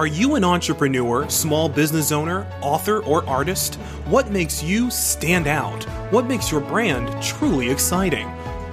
Are 0.00 0.06
you 0.06 0.34
an 0.34 0.44
entrepreneur, 0.44 1.28
small 1.28 1.68
business 1.68 2.10
owner, 2.10 2.50
author, 2.62 3.04
or 3.04 3.22
artist? 3.28 3.74
What 4.06 4.30
makes 4.30 4.62
you 4.62 4.90
stand 4.90 5.46
out? 5.46 5.84
What 6.10 6.24
makes 6.24 6.50
your 6.50 6.62
brand 6.62 7.22
truly 7.22 7.68
exciting? 7.68 8.26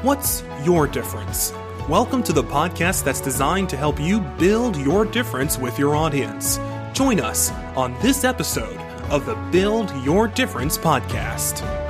What's 0.04 0.46
your 0.64 0.88
difference? 0.88 1.52
Welcome 1.90 2.24
to 2.24 2.32
the 2.32 2.46
podcast 2.46 3.04
that's 3.04 3.20
designed 3.20 3.68
to 3.72 3.76
help 3.76 4.00
you 4.00 4.22
build 4.40 4.78
your 4.78 5.04
difference 5.04 5.58
with 5.58 5.78
your 5.78 5.98
audience. 5.98 6.62
Join 6.94 7.20
us 7.20 7.52
on 7.76 7.94
this 8.02 8.24
episode 8.24 8.78
of 9.12 9.26
the 9.26 9.36
Build 9.52 9.94
Your 10.06 10.30
Difference 10.30 10.78
podcast. 10.78 11.87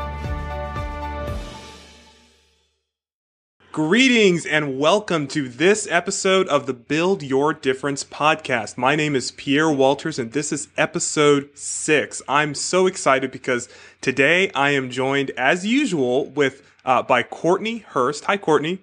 Greetings 3.77 4.47
and 4.47 4.79
welcome 4.79 5.27
to 5.27 5.47
this 5.47 5.87
episode 5.91 6.47
of 6.47 6.65
the 6.65 6.73
Build 6.73 7.21
Your 7.21 7.53
Difference 7.53 8.03
podcast. 8.03 8.75
My 8.75 8.95
name 8.95 9.15
is 9.15 9.29
Pierre 9.29 9.69
Walters 9.69 10.17
and 10.17 10.31
this 10.31 10.51
is 10.51 10.67
episode 10.77 11.51
six. 11.53 12.19
I'm 12.27 12.55
so 12.55 12.87
excited 12.87 13.29
because 13.29 13.69
today 14.01 14.49
I 14.55 14.71
am 14.71 14.89
joined 14.89 15.29
as 15.37 15.63
usual 15.63 16.25
with 16.25 16.67
uh, 16.85 17.03
by 17.03 17.21
Courtney 17.21 17.77
Hurst. 17.77 18.25
Hi, 18.25 18.35
Courtney. 18.35 18.79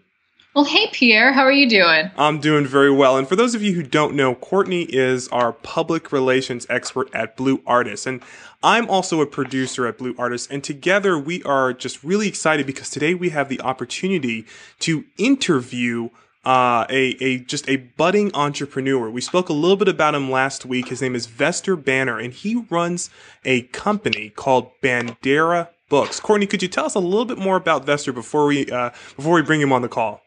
Well, 0.54 0.64
hey, 0.64 0.88
Pierre, 0.92 1.32
how 1.32 1.42
are 1.42 1.50
you 1.50 1.68
doing? 1.68 2.12
I'm 2.16 2.38
doing 2.38 2.64
very 2.64 2.90
well. 2.90 3.16
And 3.16 3.26
for 3.26 3.34
those 3.34 3.56
of 3.56 3.62
you 3.64 3.72
who 3.72 3.82
don't 3.82 4.14
know, 4.14 4.36
Courtney 4.36 4.82
is 4.82 5.26
our 5.28 5.52
public 5.52 6.12
relations 6.12 6.64
expert 6.70 7.12
at 7.12 7.36
Blue 7.36 7.60
Artist. 7.66 8.06
And 8.06 8.22
I'm 8.62 8.88
also 8.88 9.20
a 9.20 9.26
producer 9.26 9.84
at 9.88 9.98
Blue 9.98 10.14
Artist. 10.16 10.52
And 10.52 10.62
together 10.62 11.18
we 11.18 11.42
are 11.42 11.72
just 11.72 12.04
really 12.04 12.28
excited 12.28 12.66
because 12.66 12.88
today 12.88 13.14
we 13.14 13.30
have 13.30 13.48
the 13.48 13.60
opportunity 13.62 14.46
to 14.78 15.04
interview 15.18 16.10
uh, 16.44 16.86
a, 16.88 17.16
a 17.20 17.38
just 17.38 17.68
a 17.68 17.74
budding 17.74 18.32
entrepreneur. 18.32 19.10
We 19.10 19.22
spoke 19.22 19.48
a 19.48 19.52
little 19.52 19.76
bit 19.76 19.88
about 19.88 20.14
him 20.14 20.30
last 20.30 20.64
week. 20.64 20.86
His 20.86 21.02
name 21.02 21.16
is 21.16 21.26
Vester 21.26 21.82
Banner, 21.82 22.20
and 22.20 22.32
he 22.32 22.64
runs 22.70 23.10
a 23.44 23.62
company 23.62 24.30
called 24.30 24.70
Bandiera 24.82 25.70
Books. 25.88 26.20
Courtney, 26.20 26.46
could 26.46 26.62
you 26.62 26.68
tell 26.68 26.84
us 26.84 26.94
a 26.94 27.00
little 27.00 27.24
bit 27.24 27.38
more 27.38 27.56
about 27.56 27.86
Vester 27.86 28.14
before 28.14 28.46
we 28.46 28.70
uh, 28.70 28.90
before 29.16 29.34
we 29.34 29.42
bring 29.42 29.60
him 29.60 29.72
on 29.72 29.82
the 29.82 29.88
call? 29.88 30.23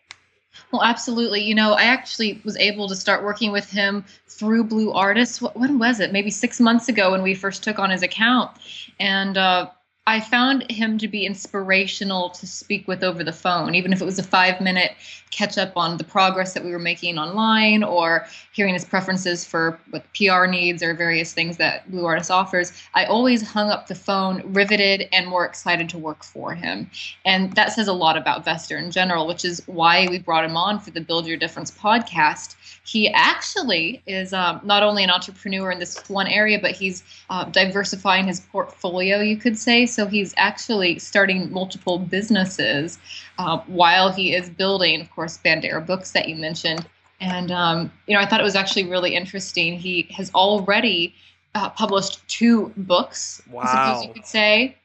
Well, 0.72 0.84
absolutely. 0.84 1.42
You 1.44 1.56
know, 1.56 1.74
I 1.74 1.84
actually 1.84 2.42
was 2.44 2.58
able 2.58 2.88
to 2.90 2.96
start 2.96 3.24
working 3.24 3.52
with 3.52 3.70
him 3.70 4.04
through 4.28 4.66
Blue 4.66 4.92
Artists. 4.92 5.42
When 5.42 5.80
was 5.80 6.00
it? 6.00 6.12
Maybe 6.12 6.30
six 6.30 6.60
months 6.60 6.90
ago 6.90 7.12
when 7.12 7.24
we 7.24 7.34
first 7.34 7.64
took 7.64 7.80
on 7.80 7.90
his 7.90 8.04
account. 8.04 8.52
And 9.00 9.38
uh, 9.38 9.70
I 10.08 10.22
found 10.22 10.72
him 10.72 10.98
to 11.00 11.08
be 11.10 11.26
inspirational 11.26 12.30
to 12.30 12.48
speak 12.48 12.88
with 12.88 13.04
over 13.04 13.26
the 13.26 13.34
phone, 13.34 13.76
even 13.76 13.92
if 13.92 14.02
it 14.02 14.06
was 14.06 14.18
a 14.18 14.24
five 14.24 14.62
minute 14.62 14.94
catch 15.32 15.58
up 15.58 15.74
on 15.76 15.98
the 15.98 16.06
progress 16.06 16.54
that 16.54 16.64
we 16.64 16.72
were 16.72 16.80
making 16.80 17.20
online 17.20 17.84
or 17.84 18.26
hearing 18.54 18.74
his 18.74 18.86
preferences 18.86 19.44
for 19.44 19.78
what 19.90 20.06
PR 20.14 20.46
needs 20.46 20.82
or 20.82 20.94
various 20.94 21.34
things 21.34 21.58
that 21.58 21.92
Blue 21.92 22.06
Artist 22.06 22.32
offers. 22.32 22.72
I 22.94 23.04
always 23.04 23.46
hung 23.46 23.70
up 23.70 23.88
the 23.88 23.96
phone 23.96 24.42
riveted 24.54 25.10
and 25.12 25.28
more 25.28 25.46
excited 25.46 25.90
to 25.90 25.98
work 25.98 26.24
for 26.24 26.56
him. 26.56 26.90
And 27.26 27.52
that 27.58 27.74
says 27.74 27.90
a 27.90 27.94
lot 27.94 28.16
about 28.16 28.46
Vester 28.46 28.82
in 28.82 28.92
general, 28.92 29.28
which 29.28 29.44
is 29.44 29.62
why 29.66 30.08
we 30.10 30.20
brought 30.20 30.46
him 30.46 30.56
on 30.56 30.80
for 30.80 30.92
the 30.92 31.02
Build 31.02 31.28
Your 31.28 31.38
Difference 31.38 31.70
podcast 31.70 32.56
he 32.88 33.10
actually 33.10 34.02
is 34.08 34.32
um, 34.32 34.62
not 34.64 34.82
only 34.82 35.04
an 35.04 35.10
entrepreneur 35.10 35.72
in 35.72 35.80
this 35.80 36.10
one 36.10 36.26
area, 36.26 36.58
but 36.58 36.72
he's 36.72 37.04
uh, 37.30 37.44
diversifying 37.44 38.28
his 38.28 38.40
portfolio, 38.40 39.20
you 39.20 39.36
could 39.36 39.58
say. 39.58 39.86
He's 40.06 40.34
actually 40.38 41.00
starting 41.00 41.52
multiple 41.52 41.98
businesses 41.98 43.00
uh, 43.38 43.60
while 43.68 44.12
he 44.12 44.36
is 44.36 44.50
building, 44.50 45.02
of 45.02 45.10
course, 45.12 45.40
Bandiera 45.44 45.86
Books 45.86 46.12
that 46.12 46.28
you 46.28 46.36
mentioned. 46.36 46.86
And, 47.20 47.52
um, 47.52 47.92
you 48.06 48.14
know, 48.14 48.22
I 48.22 48.26
thought 48.26 48.40
it 48.40 48.44
was 48.44 48.56
actually 48.56 48.86
really 48.86 49.16
interesting. 49.16 49.80
He 49.80 50.08
has 50.12 50.30
already 50.36 51.16
uh, 51.56 51.70
published 51.70 52.28
two 52.28 52.72
books, 52.78 53.42
wow. 53.50 53.64
I 53.64 53.72
suppose 53.72 54.06
you 54.06 54.14
could 54.14 54.28
say. 54.28 54.78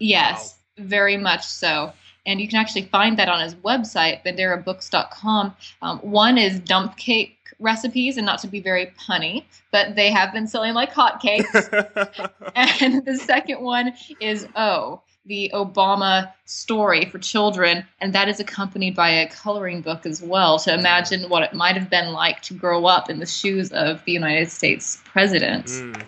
Yes, 0.00 0.58
wow. 0.78 0.84
very 0.86 1.16
much 1.16 1.44
so 1.44 1.92
and 2.26 2.40
you 2.40 2.48
can 2.48 2.58
actually 2.58 2.82
find 2.82 3.18
that 3.18 3.28
on 3.28 3.40
his 3.40 3.54
website, 3.56 4.24
bandierabooks.com. 4.24 5.56
Um, 5.82 5.98
one 5.98 6.38
is 6.38 6.60
dump 6.60 6.96
cake 6.96 7.34
recipes 7.58 8.16
and 8.16 8.26
not 8.26 8.38
to 8.40 8.46
be 8.48 8.60
very 8.60 8.92
punny, 8.98 9.44
but 9.72 9.96
they 9.96 10.10
have 10.10 10.32
been 10.32 10.46
selling 10.46 10.74
like 10.74 10.92
hotcakes. 10.92 11.68
and 12.56 13.04
the 13.04 13.16
second 13.16 13.60
one 13.60 13.94
is 14.20 14.46
Oh, 14.54 15.02
the 15.26 15.50
Obama 15.54 16.32
story 16.46 17.04
for 17.04 17.18
children, 17.18 17.84
and 18.00 18.14
that 18.14 18.28
is 18.28 18.40
accompanied 18.40 18.96
by 18.96 19.10
a 19.10 19.28
coloring 19.28 19.82
book 19.82 20.06
as 20.06 20.22
well 20.22 20.58
to 20.58 20.72
imagine 20.72 21.28
what 21.28 21.42
it 21.42 21.52
might 21.52 21.76
have 21.76 21.90
been 21.90 22.12
like 22.12 22.40
to 22.42 22.54
grow 22.54 22.86
up 22.86 23.10
in 23.10 23.18
the 23.18 23.26
shoes 23.26 23.70
of 23.72 24.02
the 24.04 24.12
United 24.12 24.50
States 24.50 25.00
president. 25.04 25.66
Mm. 25.66 26.02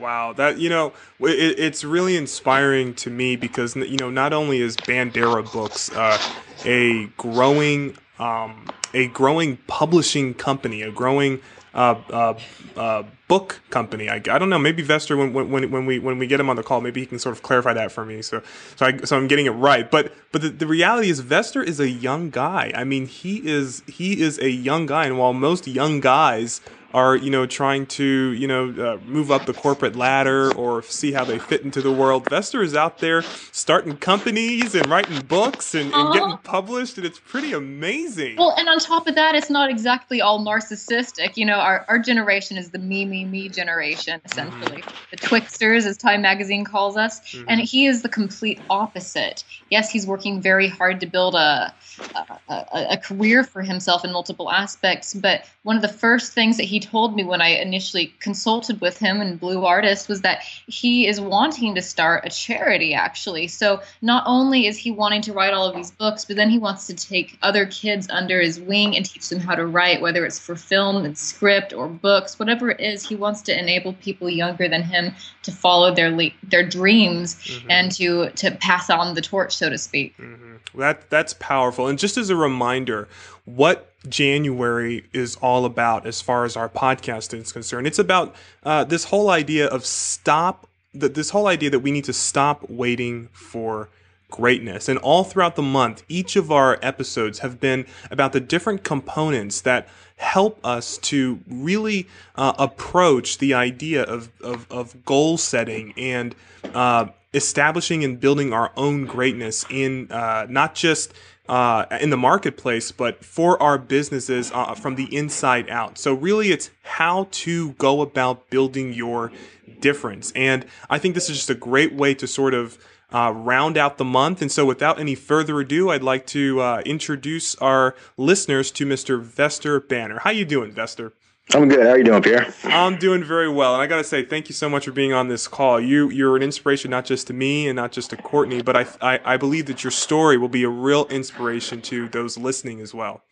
Wow, 0.00 0.32
that 0.34 0.58
you 0.58 0.68
know, 0.68 0.92
it, 1.20 1.58
it's 1.58 1.84
really 1.84 2.16
inspiring 2.16 2.94
to 2.94 3.10
me 3.10 3.36
because 3.36 3.76
you 3.76 3.96
know, 3.98 4.10
not 4.10 4.32
only 4.32 4.60
is 4.60 4.76
Bandiera 4.76 5.50
Books 5.52 5.90
uh, 5.92 6.18
a 6.64 7.06
growing 7.16 7.96
um, 8.18 8.66
a 8.94 9.08
growing 9.08 9.56
publishing 9.66 10.34
company, 10.34 10.82
a 10.82 10.90
growing 10.90 11.40
uh, 11.74 11.94
uh, 12.10 12.38
uh, 12.76 13.02
book 13.28 13.60
company. 13.70 14.08
I, 14.08 14.16
I 14.16 14.38
don't 14.38 14.50
know. 14.50 14.58
Maybe 14.58 14.82
Vester, 14.82 15.16
when, 15.16 15.32
when, 15.32 15.70
when 15.70 15.86
we 15.86 15.98
when 15.98 16.18
we 16.18 16.26
get 16.26 16.38
him 16.38 16.50
on 16.50 16.56
the 16.56 16.62
call, 16.62 16.80
maybe 16.80 17.00
he 17.00 17.06
can 17.06 17.18
sort 17.18 17.34
of 17.34 17.42
clarify 17.42 17.72
that 17.72 17.90
for 17.90 18.04
me. 18.04 18.20
So 18.22 18.42
so 18.76 18.86
I, 18.86 18.96
so 18.98 19.16
I'm 19.16 19.26
getting 19.26 19.46
it 19.46 19.52
right. 19.52 19.90
But 19.90 20.12
but 20.32 20.42
the, 20.42 20.50
the 20.50 20.66
reality 20.66 21.08
is, 21.08 21.22
Vester 21.22 21.64
is 21.64 21.80
a 21.80 21.88
young 21.88 22.30
guy. 22.30 22.72
I 22.74 22.84
mean, 22.84 23.06
he 23.06 23.38
is 23.48 23.82
he 23.86 24.20
is 24.20 24.38
a 24.38 24.50
young 24.50 24.86
guy, 24.86 25.06
and 25.06 25.18
while 25.18 25.32
most 25.32 25.66
young 25.66 26.00
guys 26.00 26.60
are 26.94 27.16
you 27.16 27.30
know 27.30 27.46
trying 27.46 27.86
to 27.86 28.32
you 28.32 28.46
know 28.46 28.70
uh, 28.70 28.98
move 29.06 29.30
up 29.30 29.46
the 29.46 29.52
corporate 29.52 29.96
ladder 29.96 30.52
or 30.54 30.82
see 30.82 31.12
how 31.12 31.24
they 31.24 31.38
fit 31.38 31.62
into 31.62 31.80
the 31.80 31.92
world. 31.92 32.24
Vester 32.26 32.62
is 32.62 32.74
out 32.74 32.98
there 32.98 33.22
starting 33.52 33.96
companies 33.96 34.74
and 34.74 34.86
writing 34.88 35.20
books 35.26 35.74
and, 35.74 35.92
and 35.92 36.12
getting 36.12 36.36
published, 36.38 36.96
and 36.96 37.06
it's 37.06 37.20
pretty 37.20 37.52
amazing. 37.52 38.36
Well, 38.36 38.54
and 38.56 38.68
on 38.68 38.78
top 38.78 39.06
of 39.06 39.14
that, 39.14 39.34
it's 39.34 39.50
not 39.50 39.70
exactly 39.70 40.20
all 40.20 40.44
narcissistic. 40.44 41.36
You 41.36 41.46
know, 41.46 41.58
our 41.58 41.84
our 41.88 41.98
generation 41.98 42.56
is 42.56 42.70
the 42.70 42.78
me 42.78 43.04
me 43.04 43.24
me 43.24 43.48
generation, 43.48 44.20
essentially, 44.24 44.82
mm-hmm. 44.82 45.06
the 45.10 45.16
Twixters, 45.16 45.86
as 45.86 45.96
Time 45.96 46.22
Magazine 46.22 46.64
calls 46.64 46.96
us, 46.96 47.20
mm-hmm. 47.20 47.44
and 47.48 47.60
he 47.60 47.86
is 47.86 48.02
the 48.02 48.08
complete 48.08 48.60
opposite. 48.68 49.44
Yes, 49.70 49.90
he's 49.90 50.06
working 50.06 50.40
very 50.40 50.68
hard 50.68 51.00
to 51.00 51.06
build 51.06 51.34
a 51.34 51.74
a, 52.14 52.38
a 52.48 52.86
a 52.92 52.96
career 52.98 53.44
for 53.44 53.62
himself 53.62 54.04
in 54.04 54.12
multiple 54.12 54.50
aspects, 54.50 55.14
but 55.14 55.48
one 55.62 55.76
of 55.76 55.82
the 55.82 55.88
first 55.88 56.32
things 56.32 56.56
that 56.56 56.64
he 56.64 56.81
told 56.82 57.16
me 57.16 57.24
when 57.24 57.40
I 57.40 57.48
initially 57.48 58.12
consulted 58.20 58.80
with 58.80 58.98
him 58.98 59.20
and 59.20 59.40
Blue 59.40 59.64
Artist 59.64 60.08
was 60.08 60.20
that 60.20 60.42
he 60.66 61.06
is 61.06 61.20
wanting 61.20 61.74
to 61.74 61.82
start 61.82 62.26
a 62.26 62.30
charity, 62.30 62.92
actually. 62.92 63.48
So 63.48 63.80
not 64.02 64.24
only 64.26 64.66
is 64.66 64.76
he 64.76 64.90
wanting 64.90 65.22
to 65.22 65.32
write 65.32 65.54
all 65.54 65.66
of 65.66 65.74
these 65.74 65.90
books, 65.90 66.24
but 66.24 66.36
then 66.36 66.50
he 66.50 66.58
wants 66.58 66.86
to 66.88 66.94
take 66.94 67.38
other 67.42 67.66
kids 67.66 68.08
under 68.10 68.40
his 68.40 68.60
wing 68.60 68.96
and 68.96 69.06
teach 69.06 69.28
them 69.28 69.40
how 69.40 69.54
to 69.54 69.64
write, 69.64 70.00
whether 70.02 70.26
it's 70.26 70.38
for 70.38 70.56
film 70.56 71.04
and 71.04 71.16
script 71.16 71.72
or 71.72 71.88
books, 71.88 72.38
whatever 72.38 72.70
it 72.70 72.80
is. 72.80 73.08
He 73.08 73.16
wants 73.16 73.40
to 73.42 73.58
enable 73.58 73.94
people 73.94 74.28
younger 74.28 74.68
than 74.68 74.82
him 74.82 75.14
to 75.42 75.52
follow 75.52 75.94
their 75.94 76.10
le- 76.10 76.30
their 76.42 76.66
dreams 76.66 77.34
mm-hmm. 77.36 77.70
and 77.70 77.92
to 77.92 78.30
to 78.30 78.50
pass 78.50 78.90
on 78.90 79.14
the 79.14 79.22
torch, 79.22 79.56
so 79.56 79.70
to 79.70 79.78
speak. 79.78 80.16
Mm-hmm. 80.18 80.80
That 80.80 81.10
that's 81.10 81.34
powerful. 81.34 81.88
And 81.88 81.98
just 81.98 82.16
as 82.16 82.30
a 82.30 82.36
reminder, 82.36 83.08
what 83.44 83.91
January 84.08 85.04
is 85.12 85.36
all 85.36 85.64
about 85.64 86.06
as 86.06 86.20
far 86.20 86.44
as 86.44 86.56
our 86.56 86.68
podcast 86.68 87.38
is 87.38 87.52
concerned. 87.52 87.86
It's 87.86 87.98
about 87.98 88.34
uh, 88.64 88.84
this 88.84 89.04
whole 89.04 89.30
idea 89.30 89.66
of 89.66 89.86
stop, 89.86 90.66
this 90.92 91.30
whole 91.30 91.46
idea 91.46 91.70
that 91.70 91.80
we 91.80 91.92
need 91.92 92.04
to 92.04 92.12
stop 92.12 92.68
waiting 92.68 93.28
for 93.32 93.88
greatness. 94.30 94.88
And 94.88 94.98
all 94.98 95.24
throughout 95.24 95.56
the 95.56 95.62
month, 95.62 96.02
each 96.08 96.36
of 96.36 96.50
our 96.50 96.78
episodes 96.82 97.40
have 97.40 97.60
been 97.60 97.86
about 98.10 98.32
the 98.32 98.40
different 98.40 98.82
components 98.82 99.60
that 99.60 99.88
help 100.16 100.58
us 100.64 100.98
to 100.98 101.40
really 101.48 102.08
uh, 102.36 102.54
approach 102.58 103.38
the 103.38 103.54
idea 103.54 104.02
of, 104.02 104.30
of, 104.40 104.66
of 104.70 105.04
goal 105.04 105.36
setting 105.36 105.92
and 105.96 106.34
uh, 106.74 107.06
establishing 107.34 108.04
and 108.04 108.20
building 108.20 108.52
our 108.52 108.72
own 108.76 109.04
greatness 109.06 109.64
in 109.70 110.10
uh, 110.10 110.46
not 110.48 110.74
just 110.74 111.12
uh, 111.48 111.86
in 112.00 112.10
the 112.10 112.16
marketplace, 112.16 112.92
but 112.92 113.24
for 113.24 113.60
our 113.62 113.78
businesses 113.78 114.50
uh, 114.54 114.74
from 114.74 114.94
the 114.94 115.14
inside 115.14 115.68
out. 115.68 115.98
So, 115.98 116.14
really, 116.14 116.52
it's 116.52 116.70
how 116.82 117.28
to 117.32 117.72
go 117.72 118.00
about 118.00 118.48
building 118.50 118.92
your 118.92 119.32
difference. 119.80 120.32
And 120.36 120.64
I 120.88 120.98
think 120.98 121.14
this 121.14 121.28
is 121.28 121.36
just 121.36 121.50
a 121.50 121.54
great 121.54 121.92
way 121.92 122.14
to 122.14 122.26
sort 122.26 122.54
of 122.54 122.78
uh, 123.12 123.32
round 123.34 123.76
out 123.76 123.98
the 123.98 124.04
month. 124.04 124.40
And 124.40 124.50
so, 124.50 124.64
without 124.64 124.98
any 124.98 125.14
further 125.14 125.60
ado, 125.60 125.90
I'd 125.90 126.02
like 126.02 126.26
to 126.28 126.60
uh, 126.60 126.82
introduce 126.86 127.54
our 127.56 127.94
listeners 128.16 128.70
to 128.72 128.86
Mr. 128.86 129.22
Vester 129.22 129.86
Banner. 129.86 130.20
How 130.20 130.30
you 130.30 130.44
doing, 130.44 130.72
Vester? 130.72 131.12
I'm 131.54 131.68
good. 131.68 131.84
How 131.84 131.92
are 131.92 131.98
you 131.98 132.04
doing, 132.04 132.22
Pierre? 132.22 132.52
I'm 132.64 132.96
doing 132.96 133.22
very 133.22 133.48
well, 133.48 133.74
and 133.74 133.82
I 133.82 133.86
got 133.86 133.98
to 133.98 134.04
say 134.04 134.24
thank 134.24 134.48
you 134.48 134.54
so 134.54 134.70
much 134.70 134.86
for 134.86 134.92
being 134.92 135.12
on 135.12 135.28
this 135.28 135.46
call. 135.46 135.78
You 135.78 136.08
you're 136.08 136.34
an 136.34 136.42
inspiration 136.42 136.90
not 136.90 137.04
just 137.04 137.26
to 137.26 137.34
me 137.34 137.68
and 137.68 137.76
not 137.76 137.92
just 137.92 138.10
to 138.10 138.16
Courtney, 138.16 138.62
but 138.62 138.76
I, 138.76 138.86
I 139.02 139.34
I 139.34 139.36
believe 139.36 139.66
that 139.66 139.84
your 139.84 139.90
story 139.90 140.38
will 140.38 140.48
be 140.48 140.64
a 140.64 140.70
real 140.70 141.06
inspiration 141.06 141.82
to 141.82 142.08
those 142.08 142.38
listening 142.38 142.80
as 142.80 142.94
well. 142.94 143.22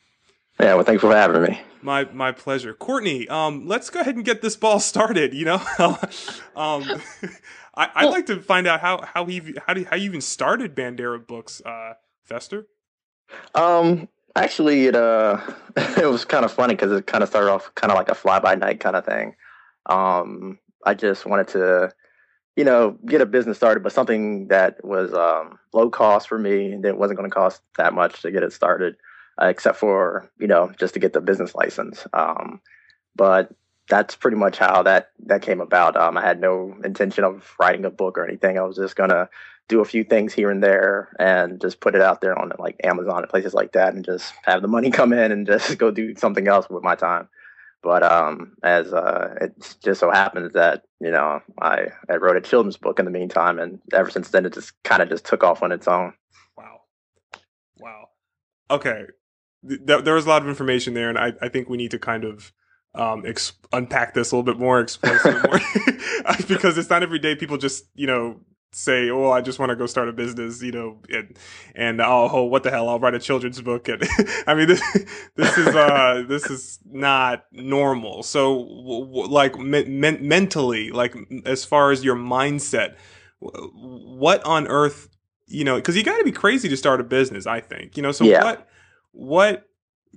Yeah, 0.61 0.75
well, 0.75 0.85
thanks 0.85 1.01
for 1.01 1.15
having 1.15 1.43
me. 1.43 1.63
My 1.81 2.05
my 2.13 2.33
pleasure, 2.33 2.75
Courtney. 2.75 3.27
Um, 3.29 3.67
let's 3.67 3.89
go 3.89 4.01
ahead 4.01 4.17
and 4.17 4.25
get 4.25 4.43
this 4.43 4.57
ball 4.57 4.81
started. 4.81 5.33
You 5.33 5.47
know, 5.47 5.63
um, 6.57 6.85
I, 7.75 8.05
would 8.05 8.11
like 8.11 8.27
to 8.27 8.41
find 8.43 8.67
out 8.67 8.81
how 8.81 9.03
how 9.03 9.25
he 9.25 9.55
how 9.67 9.73
do 9.73 9.85
how 9.89 9.97
you 9.97 10.05
even 10.05 10.21
started 10.21 10.75
Bandiera 10.75 11.27
Books, 11.27 11.63
uh, 11.65 11.95
Vester. 12.29 12.65
Um, 13.55 14.09
actually, 14.37 14.87
it 14.87 14.97
uh, 14.97 15.41
it 15.77 16.07
was 16.07 16.25
kind 16.25 16.45
of 16.45 16.53
funny 16.53 16.75
because 16.75 16.93
it 16.93 17.07
kind 17.07 17.23
of 17.23 17.29
started 17.29 17.51
off 17.51 17.75
kind 17.75 17.91
of 17.91 17.97
like 17.97 18.09
a 18.09 18.15
fly 18.15 18.39
by 18.41 18.55
night 18.55 18.81
kind 18.81 18.97
of 18.97 19.05
thing. 19.05 19.37
Um, 19.87 20.59
I 20.85 20.95
just 20.95 21.27
wanted 21.27 21.49
to, 21.49 21.93
you 22.57 22.65
know, 22.65 22.97
get 23.07 23.21
a 23.21 23.27
business 23.27 23.57
started, 23.57 23.83
but 23.83 23.93
something 23.93 24.49
that 24.49 24.85
was 24.85 25.13
um, 25.13 25.59
low 25.73 25.91
cost 25.91 26.29
for 26.29 26.39
me 26.39 26.77
that 26.83 26.99
wasn't 26.99 27.19
going 27.19 27.31
to 27.31 27.35
cost 27.35 27.63
that 27.77 27.95
much 27.95 28.23
to 28.23 28.31
get 28.31 28.43
it 28.43 28.53
started 28.53 28.97
uh, 29.41 29.47
except 29.47 29.79
for 29.79 30.31
you 30.39 30.47
know 30.47 30.73
just 30.79 30.95
to 30.95 31.01
get 31.01 31.13
the 31.13 31.21
business 31.21 31.55
license. 31.55 32.07
Um, 32.13 32.61
but 33.17 33.51
that's 33.91 34.15
pretty 34.15 34.39
much 34.39 34.57
how 34.57 34.83
that 34.85 35.11
that 35.27 35.43
came 35.43 35.61
about. 35.61 35.97
Um, 35.97 36.17
I 36.17 36.23
had 36.23 36.41
no 36.41 36.75
intention 36.85 37.25
of 37.25 37.55
writing 37.61 37.85
a 37.85 37.91
book 37.91 38.17
or 38.17 38.27
anything. 38.27 38.59
I 38.59 38.63
was 38.63 38.77
just 38.77 38.97
gonna 38.97 39.29
do 39.69 39.81
a 39.81 39.85
few 39.85 40.05
things 40.05 40.33
here 40.33 40.51
and 40.51 40.63
there 40.63 41.11
and 41.19 41.61
just 41.61 41.81
put 41.81 41.95
it 41.95 42.01
out 42.01 42.21
there 42.23 42.39
on 42.39 42.53
like 42.59 42.77
Amazon 42.85 43.23
and 43.23 43.29
places 43.29 43.53
like 43.53 43.73
that, 43.73 43.93
and 43.93 44.05
just 44.05 44.33
have 44.45 44.63
the 44.63 44.69
money 44.69 44.91
come 45.01 45.13
in 45.13 45.33
and 45.33 45.47
just 45.47 45.77
go 45.77 45.91
do 45.91 46.15
something 46.17 46.49
else 46.49 46.71
with 46.71 46.83
my 46.83 46.95
time. 46.95 47.29
But 47.83 48.03
um, 48.03 48.57
as 48.63 48.93
uh, 48.93 49.35
it 49.41 49.77
just 49.83 50.01
so 50.01 50.11
happens 50.11 50.53
that 50.55 50.85
you 51.01 51.11
know 51.11 51.41
I, 51.61 51.89
I 52.09 52.17
wrote 52.17 52.37
a 52.37 52.41
children's 52.41 52.77
book 52.77 52.99
in 53.01 53.05
the 53.05 53.11
meantime, 53.11 53.59
and 53.59 53.81
ever 53.93 54.09
since 54.09 54.31
then 54.31 54.47
it 54.47 54.55
just 54.55 54.73
kind 54.85 55.03
of 55.03 55.11
just 55.11 55.27
took 55.27 55.43
off 55.43 55.63
on 55.63 55.73
its 55.73 55.89
own. 55.89 56.15
Wow, 56.57 56.83
wow. 57.79 58.09
Okay, 58.71 59.07
th- 59.69 60.05
there 60.05 60.15
was 60.15 60.27
a 60.27 60.29
lot 60.29 60.43
of 60.43 60.49
information 60.49 60.95
there, 60.95 61.09
and 61.09 61.19
I, 61.19 61.33
I 61.43 61.49
think 61.49 61.69
we 61.69 61.77
need 61.77 61.91
to 61.91 61.99
kind 61.99 62.25
of 62.25 62.53
um, 62.95 63.25
ex- 63.27 63.53
unpack 63.73 64.15
this 64.15 64.33
a 64.33 64.37
little 64.37 64.53
bit 64.53 64.59
more, 64.61 64.81
explain 64.81 65.19
more, 65.23 65.61
because 66.49 66.77
it's 66.79 66.91
not 66.91 67.03
every 67.03 67.19
day 67.19 67.35
people 67.35 67.57
just 67.57 67.85
you 67.95 68.07
know 68.07 68.41
say, 68.73 69.11
"Oh, 69.11 69.31
I 69.31 69.41
just 69.41 69.59
want 69.59 69.71
to 69.71 69.77
go 69.77 69.87
start 69.87 70.09
a 70.09 70.13
business," 70.13 70.63
you 70.63 70.73
know, 70.73 70.99
and 71.09 71.37
and 71.75 72.01
oh, 72.01 72.29
oh 72.33 72.45
what 72.45 72.63
the 72.63 72.71
hell, 72.71 72.89
I'll 72.89 72.99
write 72.99 73.15
a 73.15 73.19
children's 73.19 73.61
book. 73.61 73.89
And 73.89 74.03
I 74.47 74.55
mean, 74.55 74.69
this 74.69 74.83
this 75.37 75.59
is 75.59 75.69
uh 75.69 76.25
this 76.29 76.47
is 76.51 76.79
not 76.85 77.45
normal. 77.53 78.23
So, 78.23 78.65
w- 78.65 79.07
w- 79.07 79.29
like 79.29 79.59
me- 79.59 79.85
men- 79.85 80.27
mentally, 80.27 80.91
like 80.91 81.15
as 81.47 81.65
far 81.65 81.91
as 81.91 82.05
your 82.05 82.17
mindset, 82.17 82.97
w- 83.43 83.71
what 83.75 84.45
on 84.45 84.67
earth, 84.69 85.09
you 85.47 85.65
know, 85.65 85.77
because 85.77 85.97
you 85.97 86.05
got 86.05 86.19
to 86.19 86.25
be 86.25 86.33
crazy 86.33 86.69
to 86.69 86.77
start 86.77 87.01
a 87.01 87.05
business. 87.05 87.47
I 87.47 87.61
think, 87.61 87.97
you 87.97 88.03
know. 88.03 88.13
So 88.13 88.25
yeah. 88.25 88.45
what 88.45 88.69
what 89.13 89.70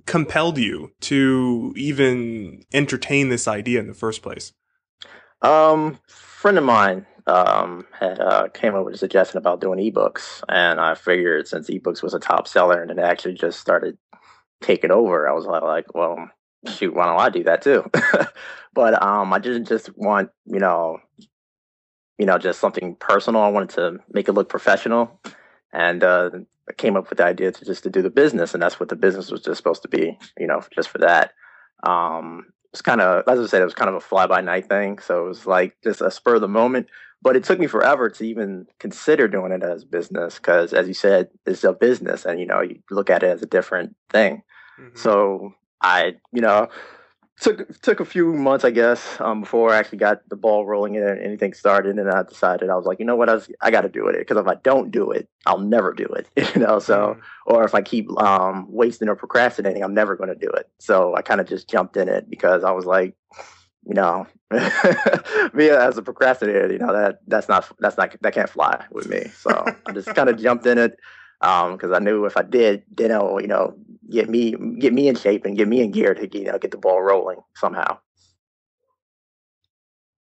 compelled 0.06 0.58
you 0.58 0.92
to 1.00 1.72
even 1.76 2.64
entertain 2.72 3.28
this 3.28 3.48
idea 3.48 3.80
in 3.80 3.86
the 3.86 3.94
first 3.94 4.22
place? 4.22 4.52
Um, 5.42 5.98
friend 6.06 6.58
of 6.58 6.64
mine 6.64 7.06
um, 7.26 7.86
had 7.98 8.20
uh, 8.20 8.48
came 8.48 8.74
up 8.74 8.84
with 8.84 8.94
a 8.94 8.98
suggestion 8.98 9.38
about 9.38 9.60
doing 9.60 9.78
ebooks, 9.78 10.42
and 10.48 10.80
I 10.80 10.94
figured 10.94 11.48
since 11.48 11.70
ebooks 11.70 12.02
was 12.02 12.14
a 12.14 12.18
top 12.18 12.48
seller 12.48 12.80
and 12.80 12.90
it 12.90 12.98
actually 12.98 13.34
just 13.34 13.60
started 13.60 13.98
taking 14.60 14.90
over, 14.90 15.28
I 15.28 15.32
was 15.32 15.46
like, 15.46 15.94
well, 15.94 16.30
shoot, 16.66 16.94
why 16.94 17.06
don't 17.06 17.20
I 17.20 17.28
do 17.28 17.44
that 17.44 17.62
too? 17.62 17.90
but 18.74 19.02
um, 19.02 19.32
I 19.32 19.38
didn't 19.38 19.66
just 19.66 19.96
want 19.96 20.30
you 20.46 20.58
know, 20.58 20.98
you 22.18 22.26
know, 22.26 22.38
just 22.38 22.60
something 22.60 22.96
personal. 22.96 23.42
I 23.42 23.48
wanted 23.48 23.70
to 23.70 23.98
make 24.12 24.28
it 24.28 24.32
look 24.32 24.48
professional, 24.48 25.20
and 25.72 26.02
uh, 26.02 26.30
came 26.76 26.96
up 26.96 27.08
with 27.10 27.18
the 27.18 27.24
idea 27.24 27.52
to 27.52 27.64
just 27.64 27.82
to 27.82 27.90
do 27.90 28.02
the 28.02 28.10
business, 28.10 28.54
and 28.54 28.62
that's 28.62 28.80
what 28.80 28.88
the 28.88 28.96
business 28.96 29.30
was 29.30 29.42
just 29.42 29.58
supposed 29.58 29.82
to 29.82 29.88
be, 29.88 30.18
you 30.38 30.46
know, 30.46 30.62
just 30.74 30.88
for 30.88 30.98
that. 30.98 31.32
Um, 31.82 32.46
it's 32.72 32.82
kind 32.82 33.00
of, 33.00 33.22
as 33.28 33.38
I 33.38 33.46
said, 33.46 33.62
it 33.62 33.66
was 33.66 33.74
kind 33.74 33.88
of 33.88 33.94
a 33.94 34.00
fly 34.00 34.26
by 34.26 34.40
night 34.40 34.68
thing. 34.68 34.98
So 34.98 35.24
it 35.24 35.28
was 35.28 35.46
like 35.46 35.76
just 35.84 36.00
a 36.00 36.10
spur 36.10 36.36
of 36.36 36.40
the 36.40 36.48
moment. 36.48 36.88
But 37.22 37.36
it 37.36 37.44
took 37.44 37.58
me 37.58 37.68
forever 37.68 38.10
to 38.10 38.24
even 38.26 38.66
consider 38.78 39.28
doing 39.28 39.52
it 39.52 39.62
as 39.62 39.84
business 39.84 40.34
because, 40.34 40.74
as 40.74 40.88
you 40.88 40.92
said, 40.92 41.30
it's 41.46 41.64
a 41.64 41.72
business, 41.72 42.26
and 42.26 42.38
you 42.38 42.46
know, 42.46 42.60
you 42.60 42.80
look 42.90 43.08
at 43.08 43.22
it 43.22 43.30
as 43.30 43.42
a 43.42 43.46
different 43.46 43.96
thing. 44.10 44.42
Mm-hmm. 44.78 44.96
So 44.96 45.54
I, 45.80 46.16
you 46.32 46.42
know, 46.42 46.68
took 47.40 47.80
took 47.80 48.00
a 48.00 48.04
few 48.04 48.32
months, 48.32 48.64
I 48.64 48.70
guess, 48.70 49.20
um, 49.20 49.40
before 49.40 49.72
I 49.72 49.78
actually 49.78 49.98
got 49.98 50.28
the 50.28 50.36
ball 50.36 50.66
rolling 50.66 50.96
and 50.96 51.20
anything 51.20 51.52
started. 51.52 51.98
And 51.98 52.10
I 52.10 52.22
decided 52.22 52.70
I 52.70 52.76
was 52.76 52.86
like, 52.86 52.98
you 52.98 53.04
know 53.04 53.16
what, 53.16 53.28
I, 53.28 53.34
was, 53.34 53.50
I 53.60 53.70
got 53.70 53.82
to 53.82 53.88
do 53.88 54.06
it 54.06 54.18
because 54.18 54.36
if 54.36 54.46
I 54.46 54.54
don't 54.56 54.90
do 54.90 55.10
it, 55.10 55.28
I'll 55.46 55.58
never 55.58 55.92
do 55.92 56.04
it. 56.04 56.28
You 56.54 56.60
know, 56.60 56.78
so 56.78 57.16
mm. 57.16 57.20
or 57.46 57.64
if 57.64 57.74
I 57.74 57.82
keep 57.82 58.08
um, 58.20 58.66
wasting 58.68 59.08
or 59.08 59.16
procrastinating, 59.16 59.82
I'm 59.82 59.94
never 59.94 60.14
going 60.14 60.28
to 60.28 60.36
do 60.36 60.48
it. 60.48 60.70
So 60.78 61.16
I 61.16 61.22
kind 61.22 61.40
of 61.40 61.48
just 61.48 61.68
jumped 61.68 61.96
in 61.96 62.08
it 62.08 62.30
because 62.30 62.62
I 62.62 62.70
was 62.70 62.84
like, 62.84 63.16
you 63.86 63.94
know, 63.94 64.26
me 65.52 65.68
as 65.68 65.98
a 65.98 66.02
procrastinator, 66.02 66.72
you 66.72 66.78
know 66.78 66.92
that 66.92 67.20
that's 67.26 67.48
not 67.48 67.70
that's 67.80 67.96
not 67.96 68.14
that 68.20 68.34
can't 68.34 68.48
fly 68.48 68.84
with 68.90 69.08
me. 69.08 69.24
So 69.36 69.64
I 69.86 69.92
just 69.92 70.14
kind 70.14 70.28
of 70.28 70.40
jumped 70.40 70.66
in 70.66 70.78
it 70.78 70.96
because 71.40 71.90
um, 71.90 71.94
I 71.94 71.98
knew 71.98 72.24
if 72.24 72.36
I 72.36 72.42
did, 72.42 72.84
then 72.94 73.12
I'll 73.12 73.40
you 73.40 73.48
know 73.48 73.76
get 74.14 74.30
me 74.30 74.54
get 74.78 74.92
me 74.92 75.08
in 75.08 75.16
shape 75.16 75.44
and 75.44 75.56
get 75.56 75.68
me 75.68 75.80
in 75.80 75.90
gear 75.90 76.14
to 76.14 76.38
you 76.38 76.44
know 76.44 76.58
get 76.58 76.70
the 76.70 76.78
ball 76.78 77.02
rolling 77.02 77.40
somehow. 77.56 77.98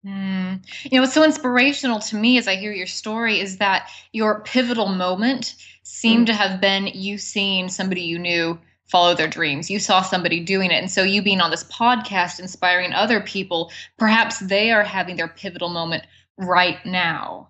Mm. 0.06 0.64
You 0.84 0.98
know, 0.98 1.02
what's 1.02 1.14
so 1.14 1.24
inspirational 1.24 2.00
to 2.00 2.16
me 2.16 2.38
as 2.38 2.48
I 2.48 2.56
hear 2.56 2.72
your 2.72 2.88
story 2.88 3.40
is 3.40 3.58
that 3.58 3.90
your 4.14 4.42
pivotal 4.42 4.88
moment 4.88 5.56
seemed 5.84 6.24
mm. 6.24 6.32
to 6.32 6.34
have 6.34 6.62
been 6.62 6.88
you 6.88 7.18
seeing 7.18 7.70
somebody 7.70 8.02
you 8.02 8.20
knew 8.20 8.60
follow 8.88 9.16
their 9.16 9.28
dreams. 9.28 9.70
You 9.70 9.80
saw 9.80 10.04
somebody 10.04 10.40
doing 10.40 10.70
it. 10.70 10.76
And 10.76 10.92
so 10.92 11.02
you 11.02 11.24
being 11.24 11.42
on 11.42 11.50
this 11.50 11.64
podcast 11.66 12.40
inspiring 12.40 12.94
other 12.94 13.20
people, 13.20 13.72
perhaps 13.98 14.40
they 14.40 14.70
are 14.72 14.84
having 14.84 15.16
their 15.16 15.28
pivotal 15.28 15.70
moment 15.70 16.04
right 16.38 16.78
now 16.86 17.50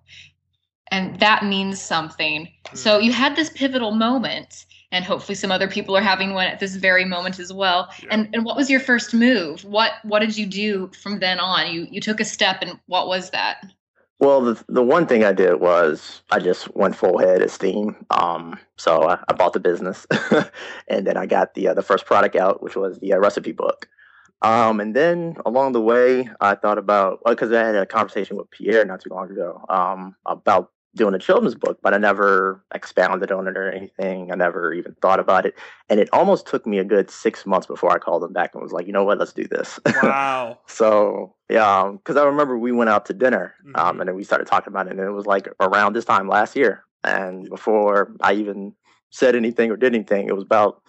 and 0.91 1.19
that 1.19 1.43
means 1.43 1.81
something. 1.81 2.47
Mm. 2.65 2.77
So 2.77 2.99
you 2.99 3.11
had 3.11 3.35
this 3.35 3.49
pivotal 3.49 3.91
moment, 3.91 4.65
and 4.95 5.03
hopefully 5.03 5.35
some 5.35 5.51
other 5.51 5.67
people 5.67 5.95
are 5.97 6.01
having 6.01 6.33
one 6.33 6.47
at 6.47 6.59
this 6.59 6.77
very 6.77 7.03
moment 7.03 7.37
as 7.37 7.51
well. 7.51 7.89
Yeah. 8.01 8.09
And 8.11 8.29
and 8.33 8.45
what 8.45 8.55
was 8.55 8.69
your 8.69 8.79
first 8.79 9.13
move? 9.13 9.63
What 9.65 9.91
what 10.03 10.19
did 10.19 10.37
you 10.37 10.45
do 10.45 10.89
from 11.01 11.19
then 11.19 11.39
on? 11.39 11.71
You 11.71 11.87
you 11.91 11.99
took 11.99 12.21
a 12.21 12.25
step, 12.25 12.59
and 12.61 12.79
what 12.87 13.07
was 13.07 13.31
that? 13.31 13.57
Well, 14.19 14.41
the 14.41 14.63
the 14.69 14.81
one 14.81 15.05
thing 15.05 15.25
I 15.25 15.33
did 15.33 15.59
was 15.59 16.23
I 16.31 16.39
just 16.39 16.73
went 16.75 16.95
full 16.95 17.17
head 17.17 17.41
of 17.41 17.51
steam. 17.51 17.97
Um, 18.09 18.57
so 18.77 19.03
I, 19.03 19.19
I 19.27 19.33
bought 19.33 19.51
the 19.51 19.59
business, 19.59 20.07
and 20.87 21.05
then 21.05 21.17
I 21.17 21.25
got 21.25 21.53
the 21.55 21.67
uh, 21.67 21.73
the 21.73 21.83
first 21.83 22.05
product 22.05 22.37
out, 22.37 22.63
which 22.63 22.77
was 22.77 22.99
the 22.99 23.13
uh, 23.13 23.17
recipe 23.17 23.51
book. 23.51 23.89
Um, 24.41 24.79
and 24.79 24.95
then 24.95 25.35
along 25.45 25.73
the 25.73 25.81
way, 25.81 26.29
I 26.39 26.55
thought 26.55 26.77
about 26.77 27.19
because 27.25 27.49
well, 27.49 27.63
I 27.63 27.67
had 27.67 27.75
a 27.75 27.85
conversation 27.85 28.37
with 28.37 28.49
Pierre 28.49 28.85
not 28.85 29.01
too 29.01 29.09
long 29.09 29.29
ago 29.29 29.65
um, 29.67 30.15
about 30.25 30.71
doing 30.95 31.13
a 31.13 31.19
children's 31.19 31.55
book, 31.55 31.79
but 31.81 31.93
I 31.93 31.97
never 31.97 32.63
expounded 32.73 33.31
on 33.31 33.47
it 33.47 33.57
or 33.57 33.69
anything. 33.71 34.31
I 34.31 34.35
never 34.35 34.73
even 34.73 34.95
thought 35.01 35.19
about 35.19 35.45
it. 35.45 35.55
And 35.89 35.99
it 35.99 36.09
almost 36.13 36.47
took 36.47 36.65
me 36.65 36.79
a 36.79 36.83
good 36.83 37.11
six 37.11 37.45
months 37.45 37.67
before 37.67 37.91
I 37.91 37.97
called 37.97 38.23
them 38.23 38.33
back 38.33 38.53
and 38.53 38.63
was 38.63 38.71
like, 38.71 38.87
you 38.87 38.93
know 38.93 39.03
what, 39.03 39.19
let's 39.19 39.33
do 39.33 39.47
this. 39.47 39.79
Wow. 40.01 40.59
so, 40.67 41.35
yeah, 41.49 41.91
because 41.91 42.15
um, 42.15 42.23
I 42.23 42.25
remember 42.25 42.57
we 42.57 42.71
went 42.71 42.89
out 42.89 43.05
to 43.07 43.13
dinner 43.13 43.55
um, 43.65 43.73
mm-hmm. 43.73 43.79
um, 43.79 43.99
and 43.99 44.07
then 44.07 44.15
we 44.15 44.23
started 44.23 44.47
talking 44.47 44.71
about 44.71 44.87
it. 44.87 44.91
And 44.91 44.99
it 44.99 45.11
was 45.11 45.25
like 45.25 45.47
around 45.59 45.93
this 45.93 46.05
time 46.05 46.27
last 46.27 46.55
year. 46.55 46.83
And 47.03 47.49
before 47.49 48.15
I 48.21 48.33
even 48.33 48.73
said 49.11 49.35
anything 49.35 49.71
or 49.71 49.77
did 49.77 49.93
anything, 49.93 50.27
it 50.27 50.35
was 50.35 50.43
about 50.43 50.81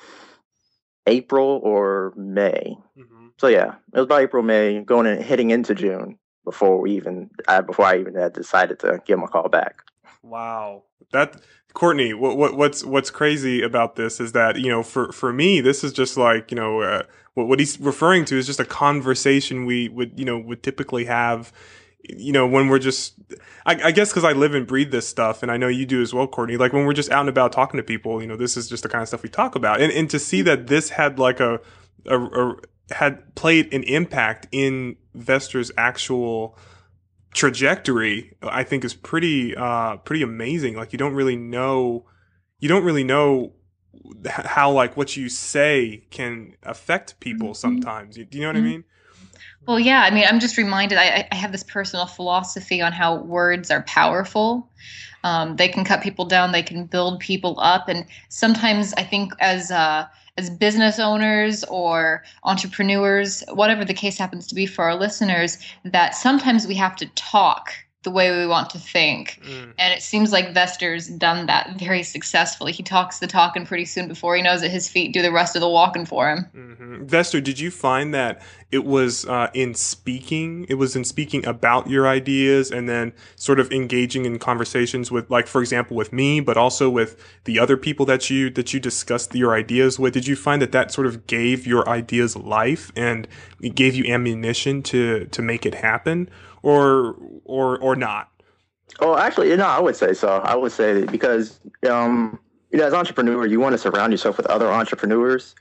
April 1.06 1.60
or 1.62 2.12
May. 2.16 2.76
Mm-hmm. 2.96 3.28
So, 3.38 3.48
yeah, 3.48 3.75
it 3.92 3.98
was 3.98 4.04
about 4.04 4.22
April, 4.22 4.42
May, 4.42 4.80
going 4.80 5.06
and 5.06 5.22
heading 5.22 5.50
into 5.50 5.75
June 5.75 6.18
before 6.46 6.80
we 6.80 6.92
even 6.92 7.28
uh, 7.48 7.60
before 7.60 7.84
I 7.84 7.98
even 7.98 8.14
had 8.14 8.32
decided 8.32 8.78
to 8.78 9.02
give 9.04 9.18
him 9.18 9.25
a 9.25 9.28
call 9.28 9.50
back. 9.50 9.82
Wow. 10.23 10.85
That 11.12 11.40
Courtney, 11.75 12.14
what, 12.14 12.37
what 12.37 12.56
what's 12.56 12.85
what's 12.85 13.11
crazy 13.11 13.62
about 13.62 13.96
this 13.96 14.18
is 14.18 14.32
that 14.32 14.56
you 14.56 14.68
know 14.68 14.82
for 14.82 15.12
for 15.12 15.32
me 15.32 15.61
this 15.61 15.85
is 15.85 15.92
just 15.92 16.16
like 16.16 16.50
you 16.50 16.56
know 16.56 16.80
uh, 16.80 17.02
what 17.35 17.49
what 17.49 17.61
he's 17.61 17.78
referring 17.78 18.25
to 18.26 18.38
is 18.38 18.46
just 18.46 18.61
a 18.61 18.64
conversation 18.64 19.66
we 19.66 19.88
would 19.90 20.18
you 20.18 20.25
know 20.25 20.38
would 20.38 20.62
typically 20.62 21.04
have 21.04 21.52
you 22.08 22.32
know 22.32 22.46
when 22.46 22.68
we're 22.68 22.78
just 22.78 23.14
I, 23.66 23.78
I 23.85 23.90
guess 23.90 24.11
because 24.11 24.25
I 24.25 24.32
live 24.32 24.54
and 24.54 24.66
breathe 24.66 24.90
this 24.90 25.06
stuff 25.06 25.42
and 25.42 25.52
I 25.52 25.58
know 25.58 25.68
you 25.68 25.85
do 25.85 26.00
as 26.00 26.14
well 26.14 26.26
Courtney 26.26 26.56
like 26.56 26.73
when 26.73 26.87
we're 26.87 26.94
just 26.94 27.11
out 27.11 27.20
and 27.20 27.28
about 27.28 27.52
talking 27.52 27.76
to 27.76 27.85
people 27.85 28.23
you 28.23 28.26
know 28.26 28.37
this 28.37 28.56
is 28.56 28.68
just 28.68 28.82
the 28.82 28.88
kind 28.88 29.02
of 29.02 29.08
stuff 29.08 29.23
we 29.23 29.28
talk 29.28 29.54
about 29.54 29.80
and 29.80 29.92
and 29.92 30.08
to 30.11 30.18
see 30.18 30.40
that 30.42 30.68
this 30.68 30.90
had 30.90 31.18
like 31.18 31.40
a 31.40 31.61
a, 32.06 32.18
a 32.18 32.56
had 32.90 33.35
played 33.35 33.73
an 33.75 33.82
impact 33.82 34.46
in 34.52 34.96
Vester's 35.16 35.70
actual 35.76 36.56
trajectory, 37.36 38.34
I 38.42 38.64
think 38.64 38.84
is 38.84 38.94
pretty 38.94 39.54
uh 39.54 39.98
pretty 39.98 40.22
amazing. 40.22 40.74
Like 40.74 40.92
you 40.92 40.98
don't 40.98 41.14
really 41.14 41.36
know 41.36 42.06
you 42.58 42.68
don't 42.68 42.84
really 42.84 43.04
know 43.04 43.52
how 44.26 44.70
like 44.70 44.96
what 44.96 45.16
you 45.16 45.28
say 45.28 46.04
can 46.10 46.56
affect 46.62 47.20
people 47.20 47.48
mm-hmm. 47.48 47.54
sometimes. 47.54 48.16
Do 48.16 48.26
you 48.30 48.40
know 48.40 48.48
what 48.48 48.56
mm-hmm. 48.56 48.66
I 48.66 48.68
mean? 48.68 48.84
Well, 49.66 49.80
yeah. 49.80 50.02
I 50.02 50.10
mean, 50.10 50.24
I'm 50.28 50.38
just 50.38 50.56
reminded. 50.56 50.96
I, 50.96 51.26
I 51.30 51.34
have 51.34 51.50
this 51.50 51.64
personal 51.64 52.06
philosophy 52.06 52.80
on 52.80 52.92
how 52.92 53.16
words 53.16 53.70
are 53.70 53.82
powerful. 53.82 54.70
Um, 55.24 55.56
they 55.56 55.68
can 55.68 55.84
cut 55.84 56.02
people 56.02 56.24
down. 56.24 56.52
They 56.52 56.62
can 56.62 56.86
build 56.86 57.18
people 57.18 57.58
up. 57.58 57.88
And 57.88 58.06
sometimes 58.28 58.94
I 58.94 59.02
think 59.02 59.32
as 59.40 59.72
uh, 59.72 60.06
as 60.38 60.50
business 60.50 60.98
owners 60.98 61.64
or 61.64 62.22
entrepreneurs, 62.44 63.42
whatever 63.52 63.84
the 63.84 63.94
case 63.94 64.18
happens 64.18 64.46
to 64.46 64.54
be 64.54 64.66
for 64.66 64.84
our 64.84 64.94
listeners, 64.94 65.58
that 65.84 66.14
sometimes 66.14 66.66
we 66.66 66.74
have 66.74 66.96
to 66.96 67.06
talk 67.14 67.72
the 68.06 68.10
way 68.12 68.30
we 68.30 68.46
want 68.46 68.70
to 68.70 68.78
think. 68.78 69.40
Mm. 69.42 69.72
And 69.80 69.92
it 69.92 70.00
seems 70.00 70.30
like 70.30 70.54
Vester's 70.54 71.08
done 71.08 71.46
that 71.46 71.76
very 71.76 72.04
successfully. 72.04 72.70
He 72.70 72.84
talks 72.84 73.18
the 73.18 73.26
talk, 73.26 73.56
and 73.56 73.66
pretty 73.66 73.84
soon 73.84 74.06
before 74.06 74.36
he 74.36 74.42
knows 74.42 74.62
it, 74.62 74.70
his 74.70 74.88
feet 74.88 75.12
do 75.12 75.22
the 75.22 75.32
rest 75.32 75.56
of 75.56 75.60
the 75.60 75.68
walking 75.68 76.06
for 76.06 76.30
him. 76.30 76.46
Mm-hmm. 76.54 77.04
Vester, 77.06 77.42
did 77.42 77.58
you 77.58 77.72
find 77.72 78.14
that 78.14 78.42
it 78.70 78.84
was 78.84 79.26
uh, 79.26 79.50
in 79.54 79.75
speaking, 79.75 80.66
it 80.68 80.75
was 80.75 80.94
in 80.94 81.02
speaking 81.02 81.44
about 81.44 81.90
your 81.90 82.06
ideas 82.06 82.70
and 82.70 82.88
then 82.88 83.12
sort 83.34 83.58
of 83.58 83.72
engaging 83.72 84.25
in 84.25 84.38
conversations 84.38 85.10
with, 85.10 85.28
like, 85.28 85.48
for 85.48 85.60
example, 85.60 85.96
with 85.96 86.12
me, 86.12 86.38
but 86.38 86.56
also 86.56 86.88
with 86.88 87.20
the 87.42 87.58
other 87.58 87.76
people 87.76 88.06
that 88.06 88.30
you, 88.30 88.50
that 88.50 88.72
you 88.72 88.78
discussed 88.78 89.34
your 89.34 89.52
ideas 89.52 89.98
with? 89.98 90.14
Did 90.14 90.28
you 90.28 90.36
find 90.36 90.62
that 90.62 90.70
that 90.70 90.92
sort 90.92 91.08
of 91.08 91.26
gave 91.26 91.66
your 91.66 91.88
ideas 91.88 92.36
life 92.36 92.92
and 92.94 93.26
it 93.60 93.75
gave 93.75 93.96
you 93.96 94.04
ammunition 94.04 94.84
to, 94.84 95.25
to 95.25 95.42
make 95.42 95.66
it 95.66 95.75
happen? 95.75 96.30
or 96.66 97.14
or 97.46 97.78
or 97.78 97.96
not? 97.96 98.30
Oh, 99.00 99.16
actually, 99.16 99.54
no, 99.56 99.66
I 99.66 99.80
would 99.80 99.96
say 99.96 100.14
so. 100.14 100.28
I 100.28 100.54
would 100.54 100.72
say 100.72 101.04
because 101.04 101.60
um, 101.88 102.38
you 102.70 102.78
know, 102.78 102.86
as 102.86 102.92
an 102.92 102.98
entrepreneur, 102.98 103.46
you 103.46 103.60
want 103.60 103.72
to 103.72 103.78
surround 103.78 104.12
yourself 104.12 104.36
with 104.36 104.46
other 104.46 104.70
entrepreneurs 104.70 105.54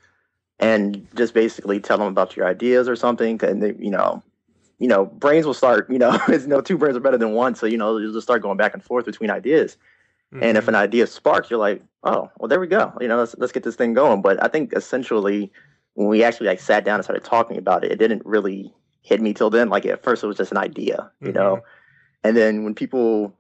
and 0.60 1.08
just 1.16 1.34
basically 1.34 1.80
tell 1.80 1.98
them 1.98 2.08
about 2.08 2.36
your 2.36 2.46
ideas 2.48 2.88
or 2.88 2.96
something. 2.96 3.44
And 3.44 3.62
they, 3.62 3.74
you 3.78 3.92
know, 3.92 4.24
you 4.80 4.88
know, 4.88 5.06
brains 5.06 5.46
will 5.46 5.54
start. 5.54 5.90
You 5.90 6.00
know, 6.00 6.18
it's 6.28 6.44
you 6.44 6.50
know, 6.50 6.62
two 6.62 6.78
brains 6.78 6.98
are 6.98 7.02
better 7.02 7.18
than 7.18 7.34
one. 7.34 7.56
So 7.56 7.66
you 7.66 7.78
know, 7.78 7.98
you'll 7.98 8.14
just 8.14 8.26
start 8.26 8.42
going 8.42 8.58
back 8.58 8.74
and 8.74 8.84
forth 8.84 9.06
between 9.06 9.30
ideas. 9.30 9.78
Mm-hmm. 10.34 10.44
And 10.44 10.58
if 10.58 10.64
mm-hmm. 10.64 10.70
an 10.70 10.76
idea 10.76 11.08
sparks, 11.08 11.50
you're 11.50 11.60
like, 11.60 11.84
oh, 12.04 12.30
well, 12.38 12.48
there 12.48 12.60
we 12.60 12.68
go. 12.68 12.94
You 13.00 13.08
know, 13.08 13.18
let's 13.18 13.36
let's 13.38 13.52
get 13.52 13.64
this 13.64 13.76
thing 13.76 13.94
going. 13.94 14.22
But 14.22 14.42
I 14.44 14.48
think 14.48 14.74
essentially, 14.74 15.52
when 15.94 16.08
we 16.08 16.24
actually 16.24 16.48
like 16.48 16.60
sat 16.60 16.86
down 16.86 16.96
and 16.96 17.04
started 17.04 17.24
talking 17.24 17.58
about 17.58 17.84
it, 17.84 17.92
it 17.92 18.00
didn't 18.00 18.26
really 18.26 18.74
hit 19.06 19.22
me 19.22 19.34
till 19.34 19.50
then. 19.50 19.70
Like 19.70 19.86
at 19.86 20.04
first, 20.04 20.24
it 20.24 20.28
was 20.28 20.38
just 20.38 20.52
an 20.52 20.58
idea, 20.58 21.12
you 21.22 21.28
mm-hmm. 21.28 21.38
know. 21.38 21.62
And 22.24 22.36
then 22.36 22.64
when 22.64 22.74
people 22.74 23.38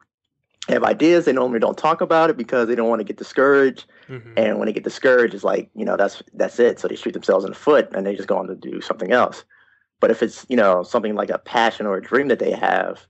have 0.69 0.83
ideas, 0.83 1.25
they 1.25 1.33
normally 1.33 1.59
don't 1.59 1.77
talk 1.77 2.01
about 2.01 2.29
it 2.29 2.37
because 2.37 2.67
they 2.67 2.75
don't 2.75 2.87
want 2.87 2.99
to 2.99 3.03
get 3.03 3.17
discouraged. 3.17 3.85
Mm-hmm. 4.07 4.33
And 4.37 4.59
when 4.59 4.67
they 4.67 4.73
get 4.73 4.83
discouraged, 4.83 5.33
it's 5.33 5.43
like 5.43 5.69
you 5.75 5.83
know 5.83 5.97
that's 5.97 6.21
that's 6.33 6.59
it. 6.59 6.79
So 6.79 6.87
they 6.87 6.95
shoot 6.95 7.13
themselves 7.13 7.43
in 7.43 7.51
the 7.51 7.57
foot 7.57 7.89
and 7.93 8.05
they 8.05 8.15
just 8.15 8.27
go 8.27 8.37
on 8.37 8.47
to 8.47 8.55
do 8.55 8.79
something 8.79 9.11
else. 9.11 9.43
But 9.99 10.11
if 10.11 10.21
it's 10.21 10.45
you 10.49 10.55
know 10.55 10.83
something 10.83 11.15
like 11.15 11.31
a 11.31 11.39
passion 11.39 11.87
or 11.87 11.97
a 11.97 12.01
dream 12.01 12.27
that 12.27 12.39
they 12.39 12.51
have, 12.51 13.07